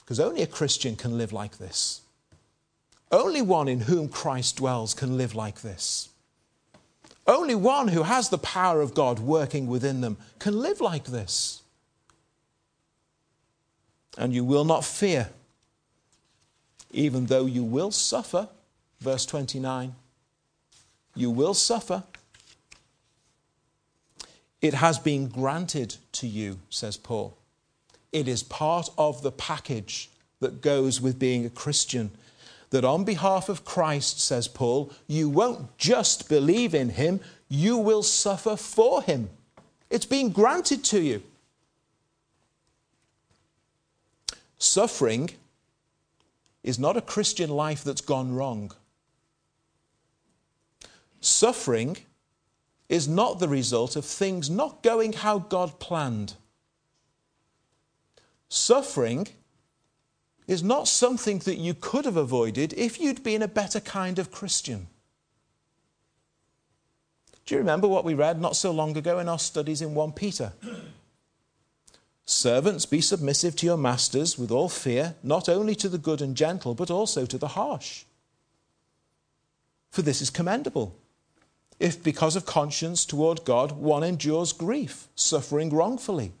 Because 0.00 0.20
only 0.20 0.42
a 0.42 0.46
Christian 0.46 0.96
can 0.96 1.18
live 1.18 1.32
like 1.32 1.58
this. 1.58 2.02
Only 3.12 3.42
one 3.42 3.68
in 3.68 3.80
whom 3.80 4.08
Christ 4.08 4.56
dwells 4.56 4.94
can 4.94 5.16
live 5.16 5.34
like 5.34 5.62
this. 5.62 6.08
Only 7.26 7.54
one 7.54 7.88
who 7.88 8.04
has 8.04 8.28
the 8.28 8.38
power 8.38 8.80
of 8.80 8.94
God 8.94 9.18
working 9.18 9.66
within 9.66 10.00
them 10.00 10.16
can 10.38 10.58
live 10.58 10.80
like 10.80 11.04
this. 11.04 11.62
And 14.18 14.32
you 14.32 14.44
will 14.44 14.64
not 14.64 14.84
fear, 14.84 15.30
even 16.90 17.26
though 17.26 17.46
you 17.46 17.62
will 17.62 17.90
suffer. 17.90 18.48
Verse 19.00 19.24
29 19.26 19.94
You 21.14 21.30
will 21.30 21.54
suffer. 21.54 22.04
It 24.60 24.74
has 24.74 24.98
been 24.98 25.28
granted 25.28 25.96
to 26.12 26.26
you, 26.26 26.58
says 26.68 26.96
Paul. 26.96 27.36
It 28.12 28.28
is 28.28 28.42
part 28.42 28.90
of 28.98 29.22
the 29.22 29.32
package 29.32 30.10
that 30.40 30.60
goes 30.60 31.00
with 31.00 31.18
being 31.18 31.46
a 31.46 31.50
Christian 31.50 32.10
that 32.70 32.84
on 32.84 33.04
behalf 33.04 33.48
of 33.48 33.64
Christ, 33.64 34.20
says 34.20 34.48
Paul, 34.48 34.92
you 35.06 35.28
won't 35.28 35.76
just 35.76 36.28
believe 36.28 36.74
in 36.74 36.90
him, 36.90 37.20
you 37.48 37.76
will 37.76 38.02
suffer 38.02 38.56
for 38.56 39.02
him. 39.02 39.28
It's 39.90 40.06
been 40.06 40.30
granted 40.30 40.84
to 40.84 41.00
you. 41.00 41.22
Suffering 44.58 45.30
is 46.62 46.78
not 46.78 46.96
a 46.96 47.02
Christian 47.02 47.50
life 47.50 47.82
that's 47.82 48.02
gone 48.02 48.34
wrong. 48.34 48.72
Suffering 51.20 51.96
is 52.90 53.06
not 53.06 53.38
the 53.38 53.48
result 53.48 53.94
of 53.94 54.04
things 54.04 54.50
not 54.50 54.82
going 54.82 55.12
how 55.12 55.38
God 55.38 55.78
planned. 55.78 56.34
Suffering 58.48 59.28
is 60.48 60.64
not 60.64 60.88
something 60.88 61.38
that 61.38 61.56
you 61.56 61.72
could 61.72 62.04
have 62.04 62.16
avoided 62.16 62.72
if 62.72 63.00
you'd 63.00 63.22
been 63.22 63.42
a 63.42 63.48
better 63.48 63.78
kind 63.78 64.18
of 64.18 64.32
Christian. 64.32 64.88
Do 67.46 67.54
you 67.54 67.60
remember 67.60 67.86
what 67.86 68.04
we 68.04 68.14
read 68.14 68.40
not 68.40 68.56
so 68.56 68.72
long 68.72 68.96
ago 68.96 69.20
in 69.20 69.28
our 69.28 69.38
studies 69.38 69.80
in 69.80 69.94
1 69.94 70.12
Peter? 70.12 70.52
Servants, 72.26 72.86
be 72.86 73.00
submissive 73.00 73.54
to 73.56 73.66
your 73.66 73.76
masters 73.76 74.36
with 74.36 74.50
all 74.50 74.68
fear, 74.68 75.14
not 75.22 75.48
only 75.48 75.76
to 75.76 75.88
the 75.88 75.98
good 75.98 76.20
and 76.20 76.36
gentle, 76.36 76.74
but 76.74 76.90
also 76.90 77.24
to 77.24 77.38
the 77.38 77.48
harsh. 77.48 78.02
For 79.90 80.02
this 80.02 80.20
is 80.20 80.30
commendable. 80.30 80.99
If 81.80 82.02
because 82.04 82.36
of 82.36 82.46
conscience 82.46 83.06
toward 83.06 83.44
God 83.44 83.72
one 83.72 84.04
endures 84.04 84.52
grief, 84.52 85.08
suffering 85.16 85.70
wrongfully. 85.70 86.32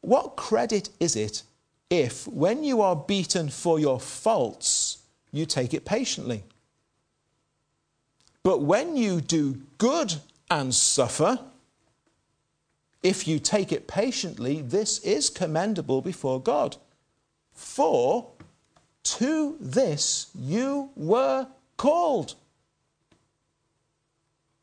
What 0.00 0.36
credit 0.36 0.88
is 0.98 1.14
it 1.14 1.42
if, 1.90 2.26
when 2.26 2.64
you 2.64 2.80
are 2.80 2.96
beaten 2.96 3.48
for 3.48 3.78
your 3.78 4.00
faults, 4.00 4.98
you 5.30 5.46
take 5.46 5.72
it 5.74 5.84
patiently. 5.84 6.42
But 8.42 8.62
when 8.62 8.96
you 8.96 9.20
do 9.20 9.62
good 9.78 10.14
and 10.50 10.74
suffer, 10.74 11.38
if 13.02 13.28
you 13.28 13.38
take 13.38 13.70
it 13.70 13.86
patiently, 13.86 14.62
this 14.62 14.98
is 15.00 15.30
commendable 15.30 16.00
before 16.00 16.40
God. 16.40 16.76
For 17.52 18.28
to 19.04 19.56
this 19.60 20.28
you 20.34 20.90
were 20.96 21.46
called. 21.76 22.34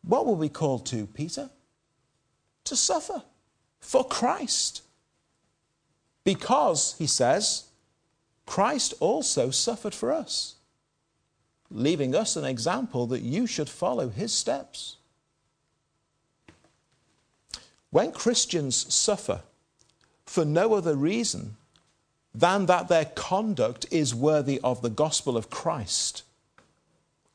What 0.06 0.26
were 0.26 0.34
we 0.34 0.50
called 0.50 0.86
to, 0.88 1.08
Peter? 1.08 1.50
To 2.66 2.76
suffer 2.76 3.24
for 3.80 4.04
Christ. 4.04 4.82
Because, 6.24 6.96
he 6.98 7.08
says, 7.08 7.66
Christ 8.46 8.94
also 9.00 9.50
suffered 9.50 9.94
for 9.94 10.12
us, 10.12 10.56
leaving 11.70 12.16
us 12.16 12.36
an 12.36 12.46
example 12.46 13.08
that 13.08 13.22
you 13.22 13.48
should 13.48 13.70
follow 13.70 14.10
his 14.10 14.34
steps. 14.34 14.98
When 17.90 18.12
Christians 18.12 18.94
suffer 18.94 19.42
for 20.26 20.44
no 20.46 20.74
other 20.74 20.96
reason 20.96 21.58
than 22.34 22.66
that 22.66 22.88
their 22.88 23.06
conduct 23.06 23.86
is 23.92 24.16
worthy 24.16 24.60
of 24.64 24.82
the 24.82 24.90
gospel 24.90 25.38
of 25.38 25.50
Christ, 25.50 26.24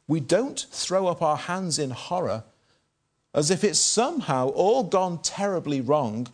we 0.07 0.21
don't 0.21 0.67
throw 0.71 1.07
up 1.07 1.23
our 1.23 1.37
hands 1.37 1.79
in 1.79 1.91
horror 1.91 2.45
as 3.35 3.51
if 3.51 3.65
it's 3.65 3.79
somehow 3.79 4.49
all 4.49 4.83
gone 4.83 5.21
terribly 5.23 5.81
wrong 5.81 6.27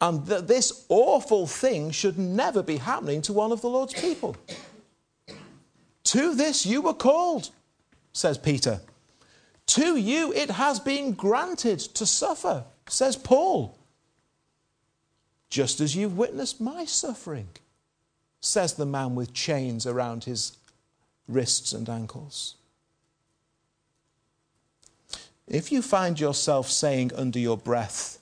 and 0.00 0.26
that 0.26 0.46
this 0.46 0.84
awful 0.88 1.46
thing 1.46 1.90
should 1.90 2.18
never 2.18 2.62
be 2.62 2.76
happening 2.76 3.22
to 3.22 3.32
one 3.32 3.52
of 3.52 3.60
the 3.62 3.68
Lord's 3.68 3.94
people. 3.94 4.36
to 6.04 6.34
this 6.34 6.66
you 6.66 6.82
were 6.82 6.94
called, 6.94 7.50
says 8.12 8.38
Peter. 8.38 8.80
To 9.68 9.96
you 9.96 10.32
it 10.32 10.50
has 10.50 10.78
been 10.78 11.12
granted 11.12 11.80
to 11.80 12.06
suffer, 12.06 12.64
says 12.88 13.16
Paul. 13.16 13.76
Just 15.48 15.80
as 15.80 15.96
you've 15.96 16.16
witnessed 16.16 16.60
my 16.60 16.84
suffering, 16.84 17.48
says 18.40 18.74
the 18.74 18.86
man 18.86 19.14
with 19.14 19.32
chains 19.32 19.86
around 19.86 20.24
his 20.24 20.56
wrists 21.26 21.72
and 21.72 21.88
ankles. 21.88 22.56
If 25.48 25.70
you 25.70 25.80
find 25.80 26.18
yourself 26.18 26.70
saying 26.70 27.12
under 27.14 27.38
your 27.38 27.56
breath, 27.56 28.18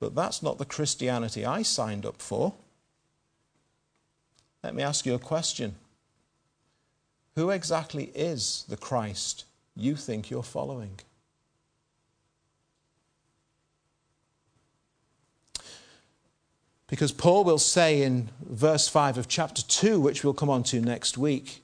but 0.00 0.14
that's 0.14 0.42
not 0.42 0.58
the 0.58 0.64
Christianity 0.64 1.44
I 1.44 1.62
signed 1.62 2.06
up 2.06 2.20
for. 2.20 2.54
Let 4.64 4.74
me 4.74 4.82
ask 4.82 5.06
you 5.06 5.14
a 5.14 5.18
question. 5.18 5.76
Who 7.36 7.50
exactly 7.50 8.10
is 8.14 8.64
the 8.68 8.76
Christ 8.76 9.44
you 9.76 9.96
think 9.96 10.30
you're 10.30 10.42
following? 10.42 10.98
Because 16.88 17.10
Paul 17.10 17.44
will 17.44 17.58
say 17.58 18.02
in 18.02 18.28
verse 18.46 18.86
5 18.86 19.16
of 19.16 19.26
chapter 19.26 19.62
2, 19.62 19.98
which 19.98 20.22
we'll 20.22 20.34
come 20.34 20.50
on 20.50 20.62
to 20.64 20.80
next 20.80 21.16
week, 21.16 21.62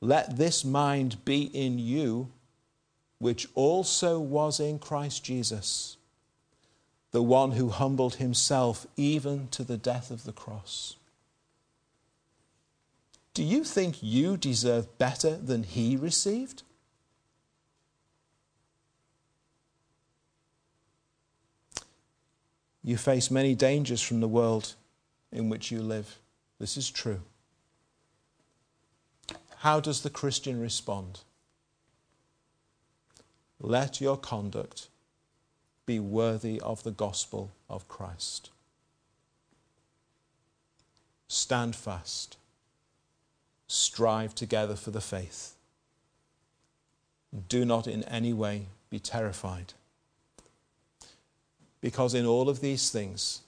let 0.00 0.38
this 0.38 0.64
mind 0.64 1.24
be 1.26 1.42
in 1.42 1.78
you, 1.78 2.30
which 3.18 3.48
also 3.54 4.20
was 4.20 4.60
in 4.60 4.78
Christ 4.78 5.24
Jesus, 5.24 5.96
the 7.10 7.22
one 7.22 7.52
who 7.52 7.70
humbled 7.70 8.16
himself 8.16 8.86
even 8.96 9.48
to 9.48 9.64
the 9.64 9.76
death 9.76 10.10
of 10.10 10.24
the 10.24 10.32
cross. 10.32 10.96
Do 13.34 13.42
you 13.44 13.64
think 13.64 14.02
you 14.02 14.36
deserve 14.36 14.98
better 14.98 15.36
than 15.36 15.62
he 15.62 15.96
received? 15.96 16.62
You 22.82 22.96
face 22.96 23.30
many 23.30 23.54
dangers 23.54 24.00
from 24.00 24.20
the 24.20 24.28
world 24.28 24.74
in 25.30 25.48
which 25.48 25.70
you 25.70 25.82
live. 25.82 26.18
This 26.58 26.76
is 26.76 26.90
true. 26.90 27.20
How 29.58 29.78
does 29.78 30.02
the 30.02 30.10
Christian 30.10 30.60
respond? 30.60 31.20
Let 33.60 34.00
your 34.00 34.16
conduct 34.16 34.88
be 35.86 35.98
worthy 35.98 36.60
of 36.60 36.82
the 36.82 36.90
gospel 36.90 37.50
of 37.68 37.88
Christ. 37.88 38.50
Stand 41.28 41.74
fast. 41.74 42.36
Strive 43.66 44.34
together 44.34 44.76
for 44.76 44.90
the 44.90 45.00
faith. 45.00 45.54
Do 47.48 47.64
not 47.64 47.86
in 47.86 48.04
any 48.04 48.32
way 48.32 48.66
be 48.90 48.98
terrified. 48.98 49.74
Because 51.80 52.14
in 52.14 52.26
all 52.26 52.48
of 52.48 52.60
these 52.60 52.90
things, 52.90 53.42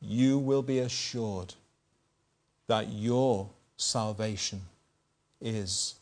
you 0.00 0.38
will 0.38 0.62
be 0.62 0.78
assured 0.78 1.54
that 2.66 2.88
your 2.88 3.50
salvation 3.76 4.62
is 5.40 5.94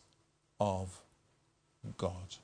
of 0.59 0.99
God. 1.97 2.35